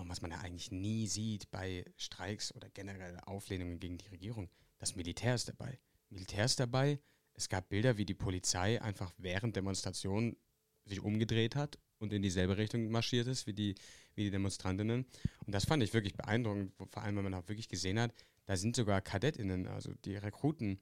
[0.06, 4.94] was man ja eigentlich nie sieht bei Streiks oder generell Auflehnungen gegen die Regierung, das
[4.94, 5.78] Militär ist dabei.
[6.10, 7.00] Militär ist dabei.
[7.34, 10.36] Es gab Bilder, wie die Polizei einfach während Demonstrationen
[10.84, 13.74] sich umgedreht hat und in dieselbe Richtung marschiert ist wie die,
[14.14, 15.06] wie die Demonstrantinnen.
[15.46, 18.14] Und das fand ich wirklich beeindruckend, vor allem, wenn man auch wirklich gesehen hat,
[18.46, 20.80] da sind sogar KadettInnen, also die Rekruten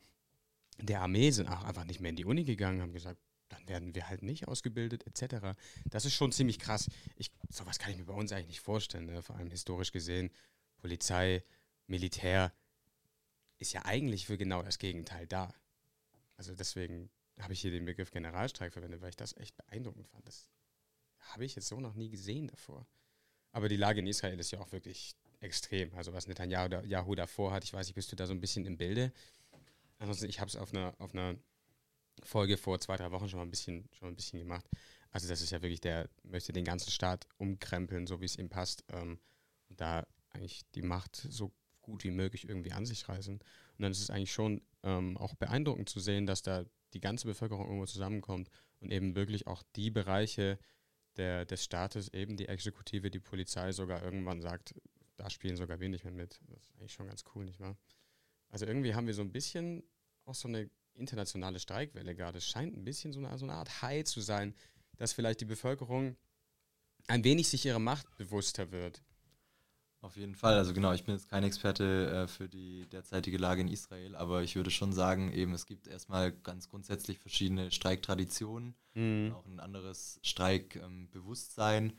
[0.78, 3.94] der Armee, sind auch einfach nicht mehr in die Uni gegangen, haben gesagt, dann werden
[3.94, 5.56] wir halt nicht ausgebildet, etc.
[5.86, 6.88] Das ist schon ziemlich krass.
[7.16, 9.22] Ich, sowas kann ich mir bei uns eigentlich nicht vorstellen, ne?
[9.22, 10.30] vor allem historisch gesehen.
[10.78, 11.44] Polizei,
[11.86, 12.52] Militär
[13.58, 15.54] ist ja eigentlich für genau das Gegenteil da.
[16.36, 20.26] Also deswegen habe ich hier den Begriff Generalstreik verwendet, weil ich das echt beeindruckend fand.
[20.26, 20.48] Das
[21.18, 22.86] habe ich jetzt so noch nie gesehen davor.
[23.52, 25.94] Aber die Lage in Israel ist ja auch wirklich extrem.
[25.94, 28.76] Also was Netanyahu davor hat, ich weiß nicht, bist du da so ein bisschen im
[28.76, 29.12] Bilde?
[29.98, 31.36] Ansonsten, ich habe es auf einer, auf einer
[32.22, 34.66] Folge vor zwei, drei Wochen schon mal ein bisschen, schon ein bisschen gemacht.
[35.10, 38.48] Also das ist ja wirklich, der möchte den ganzen Staat umkrempeln, so wie es ihm
[38.48, 38.84] passt.
[38.92, 39.18] Ähm,
[39.68, 43.34] und da eigentlich die Macht so gut wie möglich irgendwie an sich reißen.
[43.34, 43.42] Und
[43.78, 47.64] dann ist es eigentlich schon ähm, auch beeindruckend zu sehen, dass da die ganze Bevölkerung
[47.64, 48.48] irgendwo zusammenkommt
[48.80, 50.58] und eben wirklich auch die Bereiche
[51.16, 54.74] der, des Staates, eben die Exekutive, die Polizei sogar irgendwann sagt,
[55.16, 56.40] da spielen sogar wir nicht mehr mit.
[56.48, 57.76] Das ist eigentlich schon ganz cool, nicht wahr?
[58.48, 59.82] Also irgendwie haben wir so ein bisschen
[60.24, 62.38] auch so eine internationale Streikwelle gerade.
[62.38, 64.54] Es scheint ein bisschen so eine, so eine Art High zu sein,
[64.96, 66.16] dass vielleicht die Bevölkerung
[67.06, 69.02] ein wenig sich ihrer Macht bewusster wird.
[70.00, 70.54] Auf jeden Fall.
[70.54, 74.42] Also genau, ich bin jetzt kein Experte äh, für die derzeitige Lage in Israel, aber
[74.42, 79.34] ich würde schon sagen, eben es gibt erstmal ganz grundsätzlich verschiedene Streiktraditionen, mhm.
[79.34, 81.94] auch ein anderes Streikbewusstsein.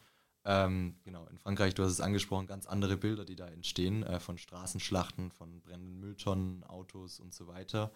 [0.46, 4.22] Ähm, genau, in Frankreich, du hast es angesprochen, ganz andere Bilder, die da entstehen, äh,
[4.22, 7.92] von Straßenschlachten, von brennenden Mülltonnen, Autos und so weiter.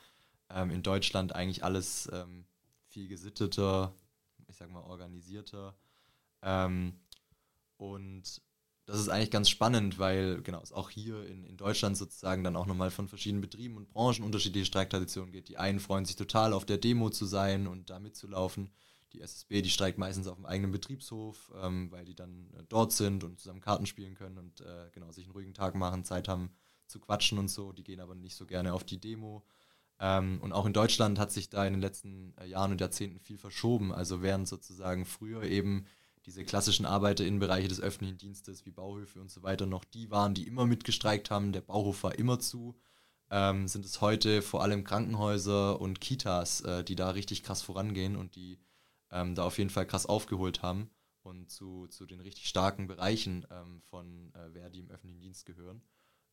[0.53, 2.45] Ähm, in Deutschland eigentlich alles ähm,
[2.87, 3.93] viel gesitteter,
[4.47, 5.75] ich sag mal organisierter.
[6.41, 6.99] Ähm,
[7.77, 8.41] und
[8.85, 12.55] das ist eigentlich ganz spannend, weil genau es auch hier in, in Deutschland sozusagen dann
[12.55, 15.49] auch nochmal von verschiedenen Betrieben und Branchen unterschiedliche Streiktraditionen geht.
[15.49, 18.71] Die einen freuen sich total auf der Demo zu sein und da mitzulaufen.
[19.13, 22.93] Die SSB, die streikt meistens auf dem eigenen Betriebshof, ähm, weil die dann äh, dort
[22.93, 26.27] sind und zusammen Karten spielen können und äh, genau sich einen ruhigen Tag machen, Zeit
[26.27, 26.51] haben
[26.87, 27.71] zu quatschen und so.
[27.73, 29.45] Die gehen aber nicht so gerne auf die Demo.
[30.01, 33.19] Ähm, und auch in Deutschland hat sich da in den letzten äh, Jahren und Jahrzehnten
[33.19, 33.93] viel verschoben.
[33.93, 35.85] Also während sozusagen früher eben
[36.25, 40.47] diese klassischen ArbeiterInnenbereiche des öffentlichen Dienstes wie Bauhöfe und so weiter noch die waren, die
[40.47, 42.75] immer mitgestreikt haben, der Bauhof war immer zu,
[43.29, 48.15] ähm, sind es heute vor allem Krankenhäuser und Kitas, äh, die da richtig krass vorangehen
[48.15, 48.59] und die
[49.11, 50.89] ähm, da auf jeden Fall krass aufgeholt haben
[51.21, 55.45] und zu, zu den richtig starken Bereichen ähm, von äh, wer die im öffentlichen Dienst
[55.45, 55.81] gehören.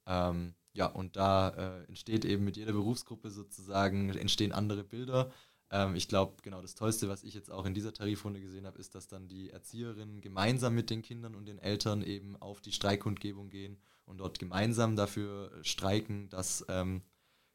[0.08, 5.30] Ähm, ja, und da äh, entsteht eben mit jeder Berufsgruppe sozusagen, entstehen andere Bilder.
[5.70, 8.78] Ähm, ich glaube, genau das Tollste, was ich jetzt auch in dieser Tarifrunde gesehen habe,
[8.78, 12.72] ist, dass dann die Erzieherinnen gemeinsam mit den Kindern und den Eltern eben auf die
[12.72, 17.02] Streikkundgebung gehen und dort gemeinsam dafür streiken, dass ähm,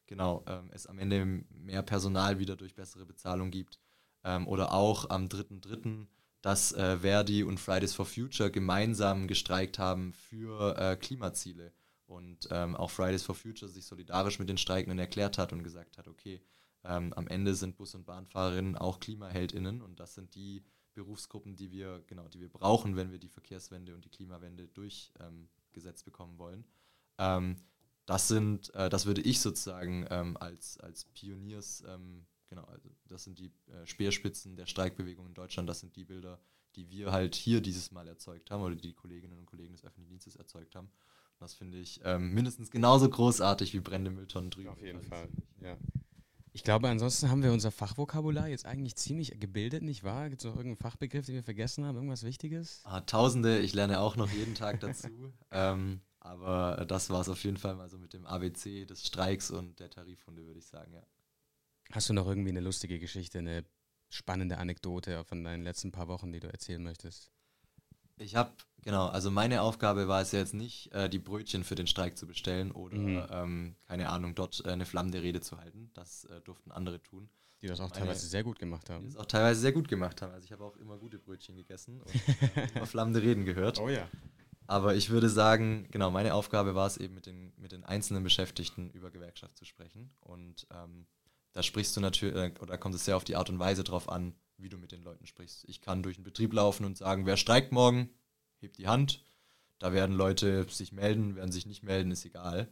[0.06, 3.80] genau ähm, es am Ende mehr Personal wieder durch bessere Bezahlung gibt.
[4.22, 6.06] Ähm, oder auch am 3.3.,
[6.40, 11.72] dass äh, Verdi und Fridays for Future gemeinsam gestreikt haben für äh, Klimaziele
[12.06, 15.98] und ähm, auch Fridays for Future sich solidarisch mit den Streikenden erklärt hat und gesagt
[15.98, 16.40] hat, okay,
[16.84, 21.72] ähm, am Ende sind Bus- und Bahnfahrerinnen auch KlimaheldInnen und das sind die Berufsgruppen, die
[21.72, 26.38] wir, genau, die wir brauchen, wenn wir die Verkehrswende und die Klimawende durchgesetzt ähm, bekommen
[26.38, 26.64] wollen.
[27.18, 27.56] Ähm,
[28.06, 33.24] das sind, äh, das würde ich sozusagen ähm, als, als Pioniers, ähm, genau, also das
[33.24, 36.38] sind die äh, Speerspitzen der Streikbewegung in Deutschland, das sind die Bilder,
[36.76, 39.84] die wir halt hier dieses Mal erzeugt haben oder die, die Kolleginnen und Kollegen des
[39.84, 40.90] öffentlichen Dienstes erzeugt haben.
[41.38, 44.68] Das finde ich ähm, mindestens genauso großartig wie brennende Mülltonnen drüben.
[44.68, 45.28] Auf jeden Fall,
[45.60, 45.76] ja.
[46.52, 50.30] Ich glaube, ansonsten haben wir unser Fachvokabular jetzt eigentlich ziemlich gebildet, nicht wahr?
[50.30, 51.96] Gibt es noch irgendeinen Fachbegriff, den wir vergessen haben?
[51.96, 52.80] Irgendwas Wichtiges?
[52.84, 55.08] Ah, tausende, ich lerne auch noch jeden Tag dazu.
[55.50, 59.50] ähm, aber das war es auf jeden Fall mal so mit dem ABC des Streiks
[59.50, 61.04] und der Tarifrunde, würde ich sagen, ja.
[61.90, 63.64] Hast du noch irgendwie eine lustige Geschichte, eine
[64.08, 67.33] spannende Anekdote von deinen letzten paar Wochen, die du erzählen möchtest?
[68.16, 68.52] Ich habe,
[68.82, 72.16] genau, also meine Aufgabe war es ja jetzt nicht, äh, die Brötchen für den Streik
[72.16, 73.26] zu bestellen oder, mhm.
[73.30, 75.90] ähm, keine Ahnung, dort äh, eine flammende Rede zu halten.
[75.94, 77.28] Das äh, durften andere tun.
[77.60, 79.02] Die das auch meine, teilweise sehr gut gemacht haben.
[79.02, 80.32] Die das auch teilweise sehr gut gemacht haben.
[80.32, 83.80] Also ich habe auch immer gute Brötchen gegessen und äh, immer flammende Reden gehört.
[83.80, 84.08] Oh ja.
[84.66, 88.22] Aber ich würde sagen, genau, meine Aufgabe war es eben mit den, mit den einzelnen
[88.22, 90.10] Beschäftigten über Gewerkschaft zu sprechen.
[90.20, 91.06] Und ähm,
[91.52, 94.08] da sprichst du natürlich, äh, oder kommt es sehr auf die Art und Weise drauf
[94.08, 95.64] an, wie du mit den Leuten sprichst.
[95.68, 98.10] Ich kann durch den Betrieb laufen und sagen, wer streikt morgen,
[98.58, 99.24] hebt die Hand.
[99.78, 102.70] Da werden Leute sich melden, werden sich nicht melden, ist egal.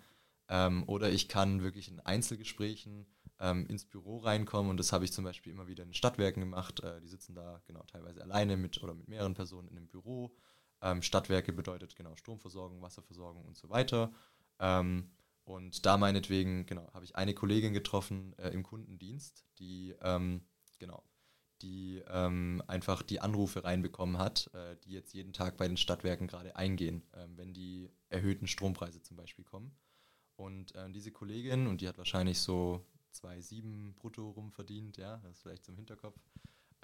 [0.49, 3.07] Ähm, oder ich kann wirklich in Einzelgesprächen
[3.41, 6.81] ähm, ins Büro reinkommen und das habe ich zum Beispiel immer wieder in Stadtwerken gemacht.
[6.81, 10.35] Äh, die sitzen da genau teilweise alleine mit oder mit mehreren Personen in einem Büro.
[10.81, 14.13] Ähm, Stadtwerke bedeutet genau Stromversorgung, Wasserversorgung und so weiter.
[14.59, 15.11] Ähm,
[15.45, 20.43] und da meinetwegen, genau, habe ich eine Kollegin getroffen äh, im Kundendienst, die ähm,
[20.79, 21.03] genau
[21.63, 26.27] die ähm, einfach die Anrufe reinbekommen hat, äh, die jetzt jeden Tag bei den Stadtwerken
[26.27, 29.75] gerade eingehen, äh, wenn die erhöhten Strompreise zum Beispiel kommen.
[30.37, 32.85] Und äh, diese Kollegin, und die hat wahrscheinlich so
[33.15, 36.19] 2,7 brutto rum verdient, ja, das ist vielleicht zum Hinterkopf,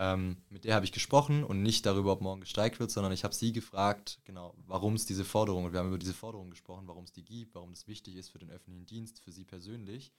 [0.00, 3.24] ähm, mit der habe ich gesprochen und nicht darüber, ob morgen gestreikt wird, sondern ich
[3.24, 6.86] habe sie gefragt, genau, warum es diese Forderung, und wir haben über diese Forderung gesprochen,
[6.86, 10.12] warum es die gibt, warum es wichtig ist für den öffentlichen Dienst, für sie persönlich.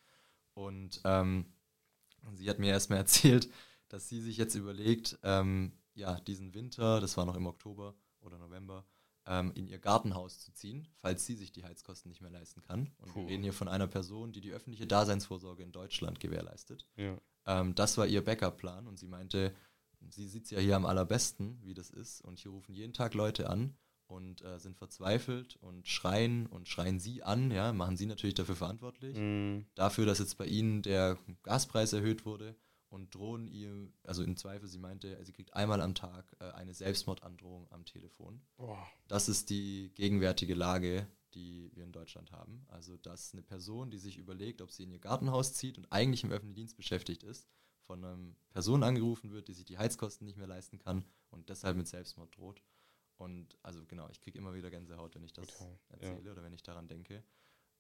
[0.53, 1.45] Und ähm,
[2.34, 3.49] sie hat mir erstmal erzählt,
[3.89, 8.37] dass sie sich jetzt überlegt, ähm, ja, diesen Winter, das war noch im Oktober oder
[8.37, 8.85] November,
[9.25, 12.91] ähm, in ihr Gartenhaus zu ziehen, falls sie sich die Heizkosten nicht mehr leisten kann.
[12.97, 13.21] Und Puh.
[13.21, 16.87] wir reden hier von einer Person, die die öffentliche Daseinsvorsorge in Deutschland gewährleistet.
[16.95, 17.17] Ja.
[17.45, 19.53] Ähm, das war ihr Backup-Plan und sie meinte,
[20.09, 22.21] sie sieht es ja hier am allerbesten, wie das ist.
[22.21, 23.75] Und hier rufen jeden Tag Leute an
[24.07, 28.55] und äh, sind verzweifelt und schreien und schreien sie an, ja, machen sie natürlich dafür
[28.55, 29.17] verantwortlich.
[29.17, 29.65] Mhm.
[29.75, 32.55] Dafür, dass jetzt bei ihnen der Gaspreis erhöht wurde
[32.89, 36.73] und drohen ihr, also im Zweifel, sie meinte, sie kriegt einmal am Tag äh, eine
[36.73, 38.41] Selbstmordandrohung am Telefon.
[38.57, 38.87] Boah.
[39.07, 42.65] Das ist die gegenwärtige Lage, die wir in Deutschland haben.
[42.67, 46.23] Also, dass eine Person, die sich überlegt, ob sie in ihr Gartenhaus zieht und eigentlich
[46.23, 47.47] im öffentlichen Dienst beschäftigt ist,
[47.83, 51.77] von einer Person angerufen wird, die sich die Heizkosten nicht mehr leisten kann und deshalb
[51.77, 52.61] mit Selbstmord droht.
[53.17, 56.31] Und also genau, ich kriege immer wieder Gänsehaut, wenn ich das Total, erzähle ja.
[56.31, 57.23] oder wenn ich daran denke.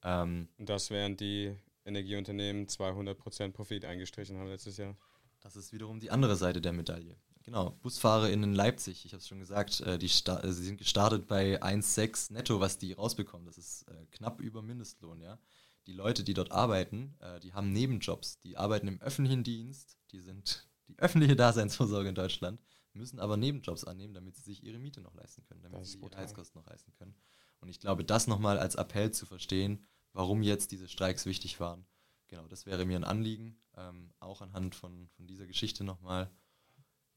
[0.03, 1.55] Ähm, und das während die
[1.85, 4.97] Energieunternehmen 200% Profit eingestrichen haben letztes Jahr.
[5.41, 7.17] Das ist wiederum die andere Seite der Medaille.
[7.43, 11.27] Genau, Busfahrer in Leipzig, ich habe es schon gesagt, äh, die äh, sie sind gestartet
[11.27, 13.47] bei 1,6 netto, was die rausbekommen.
[13.47, 15.39] Das ist äh, knapp über Mindestlohn, ja.
[15.87, 20.19] Die Leute, die dort arbeiten, äh, die haben Nebenjobs, die arbeiten im öffentlichen Dienst, die
[20.19, 22.61] sind die öffentliche Daseinsvorsorge in Deutschland,
[22.93, 26.17] müssen aber Nebenjobs annehmen, damit sie sich ihre Miete noch leisten können, damit sie ihre
[26.17, 27.15] Heizkosten noch leisten können.
[27.61, 31.85] Und ich glaube, das nochmal als Appell zu verstehen, warum jetzt diese Streiks wichtig waren.
[32.27, 36.29] Genau, das wäre mir ein Anliegen, ähm, auch anhand von, von dieser Geschichte nochmal.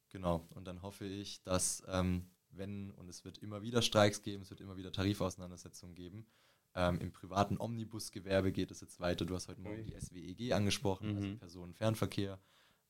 [0.08, 4.42] Genau, und dann hoffe ich, dass ähm, wenn, und es wird immer wieder Streiks geben,
[4.42, 6.26] es wird immer wieder Tarifauseinandersetzungen geben,
[6.74, 9.26] ähm, Im privaten Omnibusgewerbe geht es jetzt weiter.
[9.26, 11.26] Du hast heute Morgen die SWEG angesprochen, also mhm.
[11.26, 12.38] also Personenfernverkehr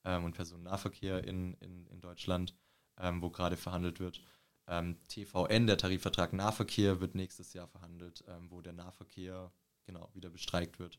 [0.05, 2.55] ähm, und Personennahverkehr in, in, in Deutschland,
[2.98, 4.20] ähm, wo gerade verhandelt wird.
[4.68, 9.53] Ähm, TVN, der Tarifvertrag Nahverkehr, wird nächstes Jahr verhandelt, ähm, wo der Nahverkehr
[9.85, 10.99] genau, wieder bestreikt wird.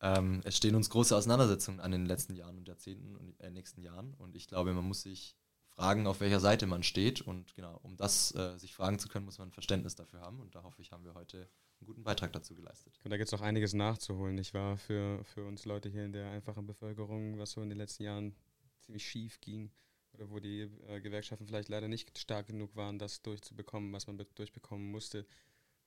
[0.00, 3.50] Ähm, es stehen uns große Auseinandersetzungen an in den letzten Jahren und Jahrzehnten und äh,
[3.50, 4.14] nächsten Jahren.
[4.14, 5.36] Und ich glaube, man muss sich
[5.78, 7.20] fragen, auf welcher Seite man steht.
[7.20, 10.40] Und genau, um das äh, sich fragen zu können, muss man Verständnis dafür haben.
[10.40, 11.48] Und da hoffe ich, haben wir heute
[11.80, 12.98] einen guten Beitrag dazu geleistet.
[13.04, 14.76] Und da gibt es auch einiges nachzuholen, nicht wahr?
[14.76, 18.34] Für, für uns Leute hier in der einfachen Bevölkerung, was so in den letzten Jahren
[18.80, 19.70] ziemlich schief ging.
[20.14, 24.18] Oder wo die äh, Gewerkschaften vielleicht leider nicht stark genug waren, das durchzubekommen, was man
[24.34, 25.26] durchbekommen musste.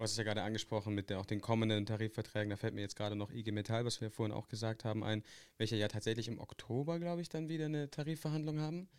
[0.02, 2.50] Du hast es ja gerade angesprochen mit der, auch den kommenden Tarifverträgen.
[2.50, 5.22] Da fällt mir jetzt gerade noch IG Metall, was wir vorhin auch gesagt haben, ein,
[5.60, 8.90] welche ja tatsächlich im Oktober, glaube ich, dann wieder eine Tarifverhandlung haben.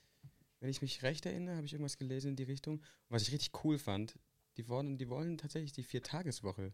[0.60, 2.74] Wenn ich mich recht erinnere, habe ich irgendwas gelesen in die Richtung.
[2.74, 4.16] Und was ich richtig cool fand,
[4.56, 6.72] die wollen, die wollen tatsächlich die Viertageswoche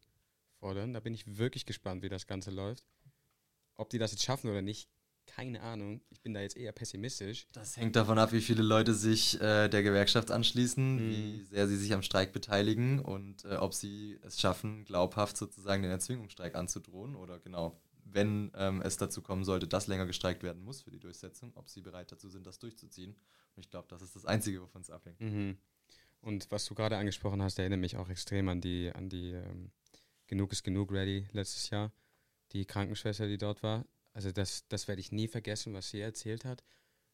[0.59, 0.93] fordern.
[0.93, 2.85] Da bin ich wirklich gespannt, wie das Ganze läuft.
[3.76, 4.91] Ob die das jetzt schaffen oder nicht,
[5.29, 6.01] keine Ahnung.
[6.11, 7.47] Ich bin da jetzt eher pessimistisch.
[7.53, 11.11] Das hängt davon ab, wie viele Leute sich äh, der Gewerkschaft anschließen, mhm.
[11.11, 15.83] wie sehr sie sich am Streik beteiligen und äh, ob sie es schaffen, glaubhaft sozusagen
[15.83, 20.64] den Erzwingungsstreik anzudrohen oder genau, wenn ähm, es dazu kommen sollte, dass länger gestreikt werden
[20.64, 23.14] muss für die Durchsetzung, ob sie bereit dazu sind, das durchzuziehen.
[23.55, 25.20] Und ich glaube, das ist das Einzige, wovon es abhängt.
[25.20, 25.59] Mhm.
[26.20, 29.70] Und was du gerade angesprochen hast, erinnert mich auch extrem an die, an die ähm,
[30.29, 31.91] Genug ist genug Ready letztes Jahr.
[32.53, 33.87] Die Krankenschwester, die dort war,
[34.19, 36.64] also das, das werde ich nie vergessen, was sie erzählt hat.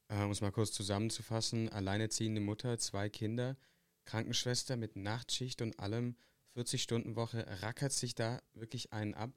[0.09, 3.59] Äh, um es mal kurz zusammenzufassen, alleinerziehende Mutter, zwei Kinder,
[4.07, 6.17] Krankenschwester mit Nachtschicht und allem,
[6.57, 9.31] 40-Stunden-Woche, rackert sich da wirklich einen ab,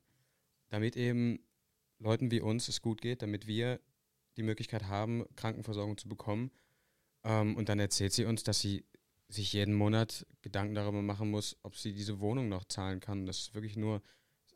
[0.69, 1.39] damit eben
[1.99, 3.81] Leuten wie uns es gut geht, damit wir
[4.37, 6.51] die Möglichkeit haben, Krankenversorgung zu bekommen.
[7.25, 8.85] Ähm, und dann erzählt sie uns, dass sie
[9.27, 13.25] sich jeden Monat Gedanken darüber machen muss, ob sie diese Wohnung noch zahlen kann.
[13.25, 14.01] Das ist wirklich nur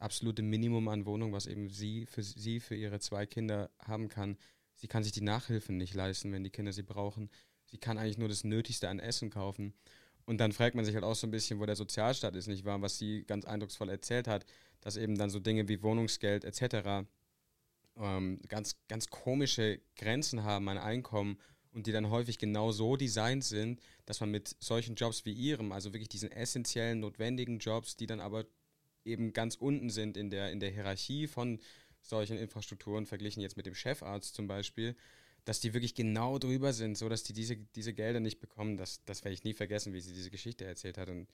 [0.01, 4.37] absolute Minimum an Wohnung, was eben sie für sie, für ihre zwei Kinder haben kann.
[4.75, 7.29] Sie kann sich die Nachhilfen nicht leisten, wenn die Kinder sie brauchen.
[7.65, 9.73] Sie kann eigentlich nur das Nötigste an Essen kaufen.
[10.25, 12.65] Und dann fragt man sich halt auch so ein bisschen, wo der Sozialstaat ist, nicht
[12.65, 12.81] wahr?
[12.81, 14.45] Was sie ganz eindrucksvoll erzählt hat,
[14.81, 17.07] dass eben dann so Dinge wie Wohnungsgeld etc.
[17.97, 21.37] Ähm, ganz, ganz komische Grenzen haben an Einkommen
[21.73, 25.71] und die dann häufig genau so designt sind, dass man mit solchen Jobs wie ihrem,
[25.71, 28.45] also wirklich diesen essentiellen, notwendigen Jobs, die dann aber
[29.05, 31.59] eben ganz unten sind in der, in der Hierarchie von
[32.01, 34.95] solchen Infrastrukturen, verglichen jetzt mit dem Chefarzt zum Beispiel,
[35.45, 38.77] dass die wirklich genau drüber sind, so dass die diese, diese Gelder nicht bekommen.
[38.77, 41.27] Das, das werde ich nie vergessen, wie sie diese Geschichte erzählt hat und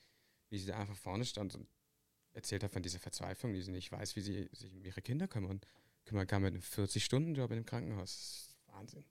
[0.50, 1.68] wie sie da einfach vorne stand und
[2.34, 5.28] erzählt hat von dieser Verzweiflung, die sie nicht weiß, wie sie sich um ihre Kinder
[5.28, 5.60] kümmern,
[6.06, 8.56] kümmern kann mit einem 40-Stunden-Job in einem Krankenhaus.
[8.68, 9.04] Wahnsinn.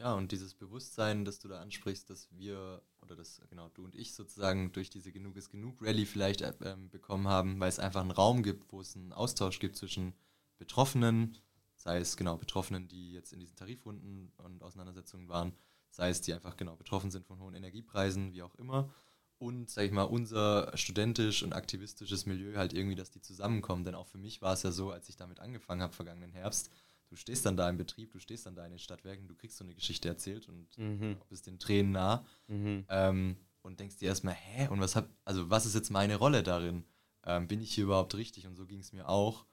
[0.00, 3.94] Ja, und dieses Bewusstsein, das du da ansprichst, dass wir, oder das, genau, du und
[3.94, 6.54] ich sozusagen durch diese Genug ist genug Rallye vielleicht äh,
[6.90, 10.14] bekommen haben, weil es einfach einen Raum gibt, wo es einen Austausch gibt zwischen
[10.56, 11.36] Betroffenen,
[11.76, 15.52] sei es genau Betroffenen, die jetzt in diesen Tarifrunden und Auseinandersetzungen waren,
[15.90, 18.88] sei es die einfach genau betroffen sind von hohen Energiepreisen, wie auch immer.
[19.36, 23.84] Und, sag ich mal, unser studentisch und aktivistisches Milieu halt irgendwie, dass die zusammenkommen.
[23.84, 26.70] Denn auch für mich war es ja so, als ich damit angefangen habe, vergangenen Herbst,
[27.10, 29.58] du stehst dann da im Betrieb, du stehst dann da in den Stadtwerken, du kriegst
[29.58, 31.16] so eine Geschichte erzählt und mhm.
[31.28, 32.86] bist den Tränen nah mhm.
[32.88, 36.42] ähm, und denkst dir erstmal, hä, und was hab, also was ist jetzt meine Rolle
[36.42, 36.84] darin?
[37.24, 38.46] Ähm, bin ich hier überhaupt richtig?
[38.46, 39.44] Und so ging es mir auch.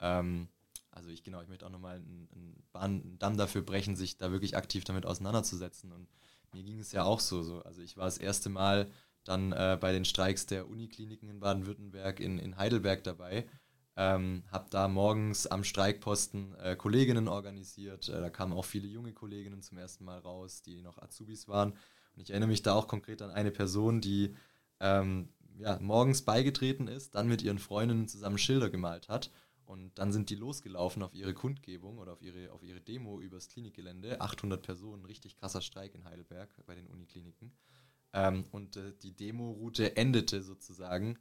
[0.00, 0.48] Ähm,
[0.90, 4.32] also ich genau, ich möchte auch nochmal einen, einen, einen Damm dafür brechen, sich da
[4.32, 5.92] wirklich aktiv damit auseinanderzusetzen.
[5.92, 6.08] Und
[6.52, 7.42] mir ging es ja auch so.
[7.42, 7.62] so.
[7.62, 8.90] Also ich war das erste Mal
[9.24, 13.46] dann äh, bei den Streiks der Unikliniken in Baden-Württemberg in, in Heidelberg dabei
[13.96, 18.08] ähm, habe da morgens am Streikposten äh, Kolleginnen organisiert.
[18.08, 21.72] Äh, da kamen auch viele junge Kolleginnen zum ersten Mal raus, die noch Azubis waren.
[22.14, 24.34] Und ich erinnere mich da auch konkret an eine Person, die
[24.80, 25.28] ähm,
[25.58, 29.30] ja, morgens beigetreten ist, dann mit ihren Freundinnen zusammen Schilder gemalt hat.
[29.64, 33.48] Und dann sind die losgelaufen auf ihre Kundgebung oder auf ihre, auf ihre Demo übers
[33.48, 34.20] Klinikgelände.
[34.20, 37.52] 800 Personen, richtig krasser Streik in Heidelberg bei den Unikliniken.
[38.12, 41.18] Ähm, und äh, die Demo-Route endete sozusagen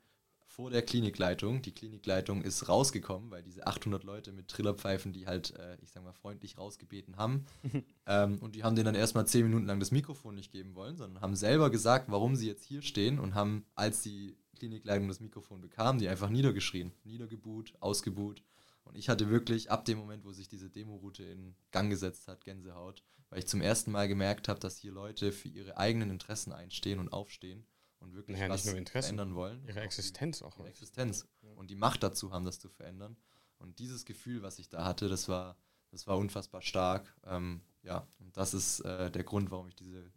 [0.52, 1.62] vor der Klinikleitung.
[1.62, 6.04] Die Klinikleitung ist rausgekommen, weil diese 800 Leute mit Trillerpfeifen, die halt, äh, ich sag
[6.04, 7.46] mal, freundlich rausgebeten haben.
[8.06, 10.98] ähm, und die haben denen dann erstmal 10 Minuten lang das Mikrofon nicht geben wollen,
[10.98, 15.22] sondern haben selber gesagt, warum sie jetzt hier stehen und haben, als die Klinikleitung das
[15.22, 16.92] Mikrofon bekam, die einfach niedergeschrien.
[17.06, 18.44] Niedergebuht, ausgebuht.
[18.84, 22.44] Und ich hatte wirklich ab dem Moment, wo sich diese Demoroute in Gang gesetzt hat,
[22.44, 26.52] Gänsehaut, weil ich zum ersten Mal gemerkt habe, dass hier Leute für ihre eigenen Interessen
[26.52, 27.66] einstehen und aufstehen
[28.02, 29.64] und wirklich naja, was verändern wollen.
[29.68, 30.58] Ihre Existenz auch.
[30.60, 31.28] Ihre Existenz.
[31.56, 33.16] Und die Macht dazu haben, das zu verändern.
[33.60, 35.56] Und dieses Gefühl, was ich da hatte, das war,
[35.92, 37.16] das war unfassbar stark.
[37.26, 40.12] Ähm, ja, und das ist äh, der Grund, warum ich diese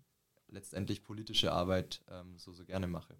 [0.48, 3.16] letztendlich politische Arbeit ähm, so, so gerne mache.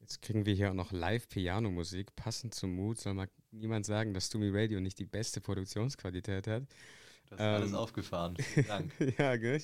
[0.00, 2.14] Jetzt kriegen wir hier auch noch Live-Piano-Musik.
[2.16, 6.64] Passend zum Mut soll mal niemand sagen, dass Stumi Radio nicht die beste Produktionsqualität hat.
[7.28, 8.36] Das ist ähm, alles aufgefahren.
[8.36, 8.92] Vielen Dank.
[9.18, 9.62] ja, gell?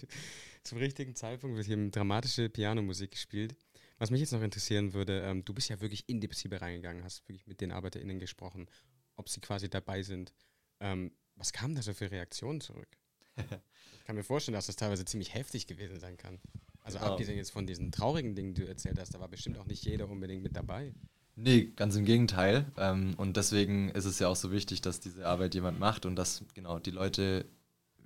[0.62, 3.56] Zum richtigen Zeitpunkt wird hier dramatische Pianomusik gespielt.
[3.98, 7.02] Was mich jetzt noch interessieren würde, ähm, du bist ja wirklich in die Betriebe reingegangen,
[7.02, 8.68] hast wirklich mit den ArbeiterInnen gesprochen,
[9.16, 10.32] ob sie quasi dabei sind.
[10.80, 12.88] Ähm, was kamen da so für Reaktionen zurück?
[13.36, 13.44] ich
[14.06, 16.40] kann mir vorstellen, dass das teilweise ziemlich heftig gewesen sein kann.
[16.82, 17.12] Also genau.
[17.12, 19.84] abgesehen jetzt von diesen traurigen Dingen, die du erzählt hast, da war bestimmt auch nicht
[19.84, 20.94] jeder unbedingt mit dabei.
[21.34, 22.66] Nee, ganz im Gegenteil.
[22.76, 26.16] Ähm, und deswegen ist es ja auch so wichtig, dass diese Arbeit jemand macht und
[26.16, 27.46] dass genau die Leute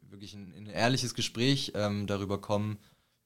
[0.09, 2.79] wirklich in, in ein ehrliches Gespräch ähm, darüber kommen,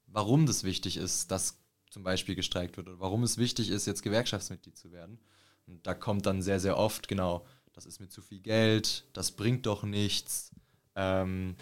[0.06, 1.63] warum das wichtig ist, dass
[1.94, 5.20] zum Beispiel gestreikt wird oder warum es wichtig ist, jetzt Gewerkschaftsmitglied zu werden.
[5.66, 9.30] Und da kommt dann sehr, sehr oft, genau, das ist mir zu viel Geld, das
[9.30, 10.50] bringt doch nichts,
[10.96, 11.56] ähm,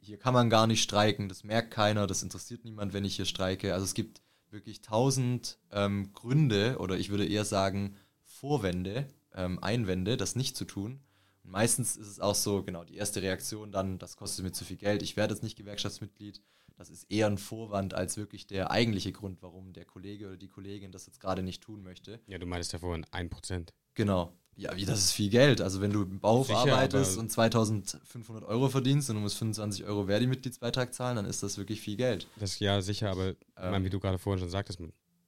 [0.00, 3.24] hier kann man gar nicht streiken, das merkt keiner, das interessiert niemand, wenn ich hier
[3.24, 3.72] streike.
[3.72, 4.20] Also es gibt
[4.50, 10.64] wirklich tausend ähm, Gründe oder ich würde eher sagen Vorwände, ähm, Einwände, das nicht zu
[10.64, 11.00] tun.
[11.44, 14.64] Und meistens ist es auch so, genau, die erste Reaktion dann, das kostet mir zu
[14.64, 16.42] viel Geld, ich werde jetzt nicht Gewerkschaftsmitglied
[16.76, 20.48] das ist eher ein Vorwand als wirklich der eigentliche Grund, warum der Kollege oder die
[20.48, 22.20] Kollegin das jetzt gerade nicht tun möchte.
[22.26, 23.68] Ja, du meinst ja vorhin 1%.
[23.94, 24.32] Genau.
[24.54, 25.60] Ja, wie das ist viel Geld.
[25.62, 29.84] Also wenn du im Bauhof Sicher, arbeitest und 2500 Euro verdienst und du musst 25
[29.84, 32.28] Euro Verdi-Mitgliedsbeitrag zahlen, dann ist das wirklich viel Geld.
[32.36, 34.78] Das ja sicher, aber ähm, wie du gerade vorhin schon sagtest,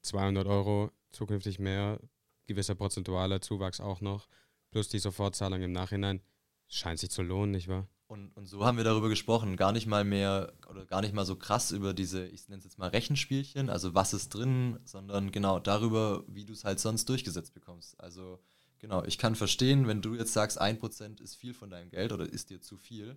[0.02, 1.98] 200 Euro zukünftig mehr,
[2.46, 4.28] gewisser prozentualer Zuwachs auch noch,
[4.70, 6.20] plus die Sofortzahlung im Nachhinein,
[6.68, 7.88] scheint sich zu lohnen, nicht wahr?
[8.06, 11.24] Und, und so haben wir darüber gesprochen, gar nicht mal mehr oder gar nicht mal
[11.24, 15.32] so krass über diese, ich nenne es jetzt mal Rechenspielchen, also was ist drin, sondern
[15.32, 17.98] genau darüber, wie du es halt sonst durchgesetzt bekommst.
[17.98, 18.40] Also
[18.78, 22.12] genau, ich kann verstehen, wenn du jetzt sagst, ein Prozent ist viel von deinem Geld
[22.12, 23.16] oder ist dir zu viel,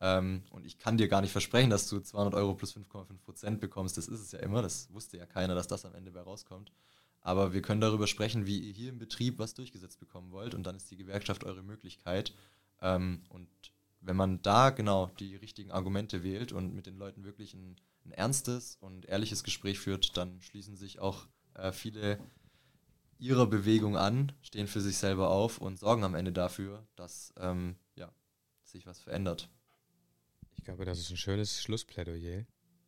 [0.00, 3.60] Ähm, und ich kann dir gar nicht versprechen, dass du 200 Euro plus 5,5 Prozent
[3.60, 3.96] bekommst.
[3.96, 4.62] Das ist es ja immer.
[4.62, 6.72] Das wusste ja keiner, dass das am Ende bei rauskommt.
[7.20, 10.54] Aber wir können darüber sprechen, wie ihr hier im Betrieb was durchgesetzt bekommen wollt.
[10.54, 12.32] Und dann ist die Gewerkschaft eure Möglichkeit.
[12.80, 13.48] Ähm, und
[14.00, 18.12] wenn man da genau die richtigen Argumente wählt und mit den Leuten wirklich ein, ein
[18.12, 22.18] ernstes und ehrliches Gespräch führt, dann schließen sich auch äh, viele
[23.18, 27.76] ihrer Bewegung an, stehen für sich selber auf und sorgen am Ende dafür, dass ähm,
[27.96, 28.12] ja,
[28.62, 29.50] sich was verändert.
[30.56, 32.44] Ich glaube, das ist ein schönes Schlussplädoyer.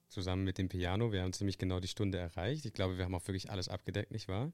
[0.08, 1.12] Zusammen mit dem Piano.
[1.12, 2.64] Wir haben ziemlich genau die Stunde erreicht.
[2.64, 4.52] Ich glaube, wir haben auch wirklich alles abgedeckt, nicht wahr?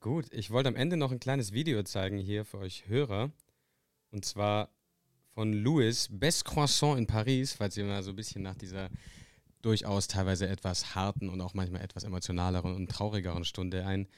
[0.00, 3.30] Gut, ich wollte am Ende noch ein kleines Video zeigen hier für euch Hörer.
[4.10, 4.70] Und zwar
[5.34, 8.90] von Louis, Best Croissant in Paris, falls ihr mal so ein bisschen nach dieser
[9.62, 14.08] durchaus teilweise etwas harten und auch manchmal etwas emotionaleren und traurigeren Stunde ein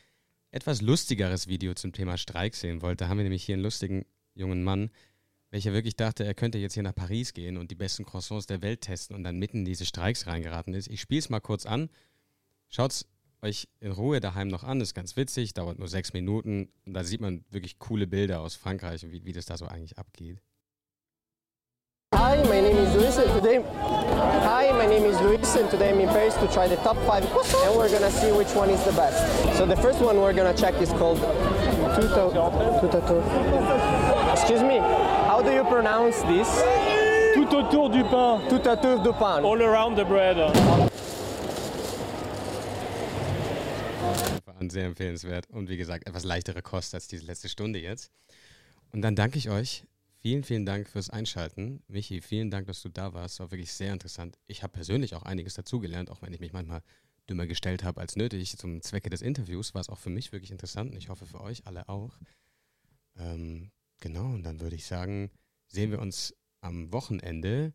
[0.50, 3.00] etwas lustigeres Video zum Thema Streik sehen wollt.
[3.00, 4.04] Da haben wir nämlich hier einen lustigen
[4.34, 4.90] jungen Mann,
[5.50, 8.62] welcher wirklich dachte, er könnte jetzt hier nach Paris gehen und die besten Croissants der
[8.62, 10.88] Welt testen und dann mitten in diese Streiks reingeraten ist.
[10.88, 11.90] Ich spiele es mal kurz an.
[12.68, 13.06] Schaut es
[13.42, 17.02] euch in Ruhe daheim noch an, ist ganz witzig, dauert nur sechs Minuten und da
[17.02, 20.40] sieht man wirklich coole Bilder aus Frankreich und wie, wie das da so eigentlich abgeht.
[22.22, 23.64] Hi, my name is Luis and today
[24.46, 27.24] Hi, my name is Luis and today I'm in Paris to try the top 5
[27.24, 29.18] and we're gonna see which one is the best.
[29.58, 31.18] So the first one we're gonna check is called
[31.96, 32.30] Tuto
[32.80, 36.46] Tuto Excuse me, how do you pronounce this?
[37.34, 39.44] Tout autour du pain, Tout autour du pain.
[39.44, 40.36] all around the bread.
[44.70, 48.12] Sehr empfehlenswert und wie gesagt, etwas leichtere Kost als diese letzte Stunde jetzt.
[48.92, 49.82] Und dann danke ich euch
[50.22, 51.82] Vielen, vielen Dank fürs Einschalten.
[51.88, 53.40] Michi, vielen Dank, dass du da warst.
[53.40, 54.38] War wirklich sehr interessant.
[54.46, 56.84] Ich habe persönlich auch einiges dazugelernt, auch wenn ich mich manchmal
[57.28, 58.56] dümmer gestellt habe als nötig.
[58.56, 61.40] Zum Zwecke des Interviews war es auch für mich wirklich interessant und ich hoffe für
[61.40, 62.20] euch alle auch.
[63.16, 65.28] Ähm, genau, und dann würde ich sagen,
[65.66, 67.74] sehen wir uns am Wochenende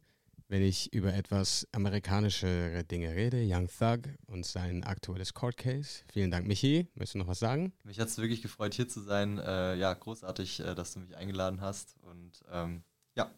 [0.49, 3.43] wenn ich über etwas amerikanischere Dinge rede.
[3.45, 6.03] Young Thug und sein aktuelles Court Case.
[6.11, 6.87] Vielen Dank, Michi.
[6.95, 7.73] Möchtest du noch was sagen?
[7.83, 9.39] Mich hat es wirklich gefreut, hier zu sein.
[9.39, 11.95] Äh, ja, großartig, äh, dass du mich eingeladen hast.
[12.01, 12.83] Und ähm,
[13.15, 13.29] ja,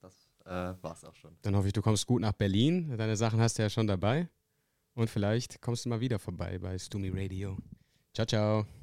[0.00, 1.36] das äh, es auch schon.
[1.42, 2.96] Dann hoffe ich, du kommst gut nach Berlin.
[2.96, 4.28] Deine Sachen hast du ja schon dabei.
[4.94, 7.56] Und vielleicht kommst du mal wieder vorbei bei Stumi Radio.
[8.12, 8.77] Ciao, ciao.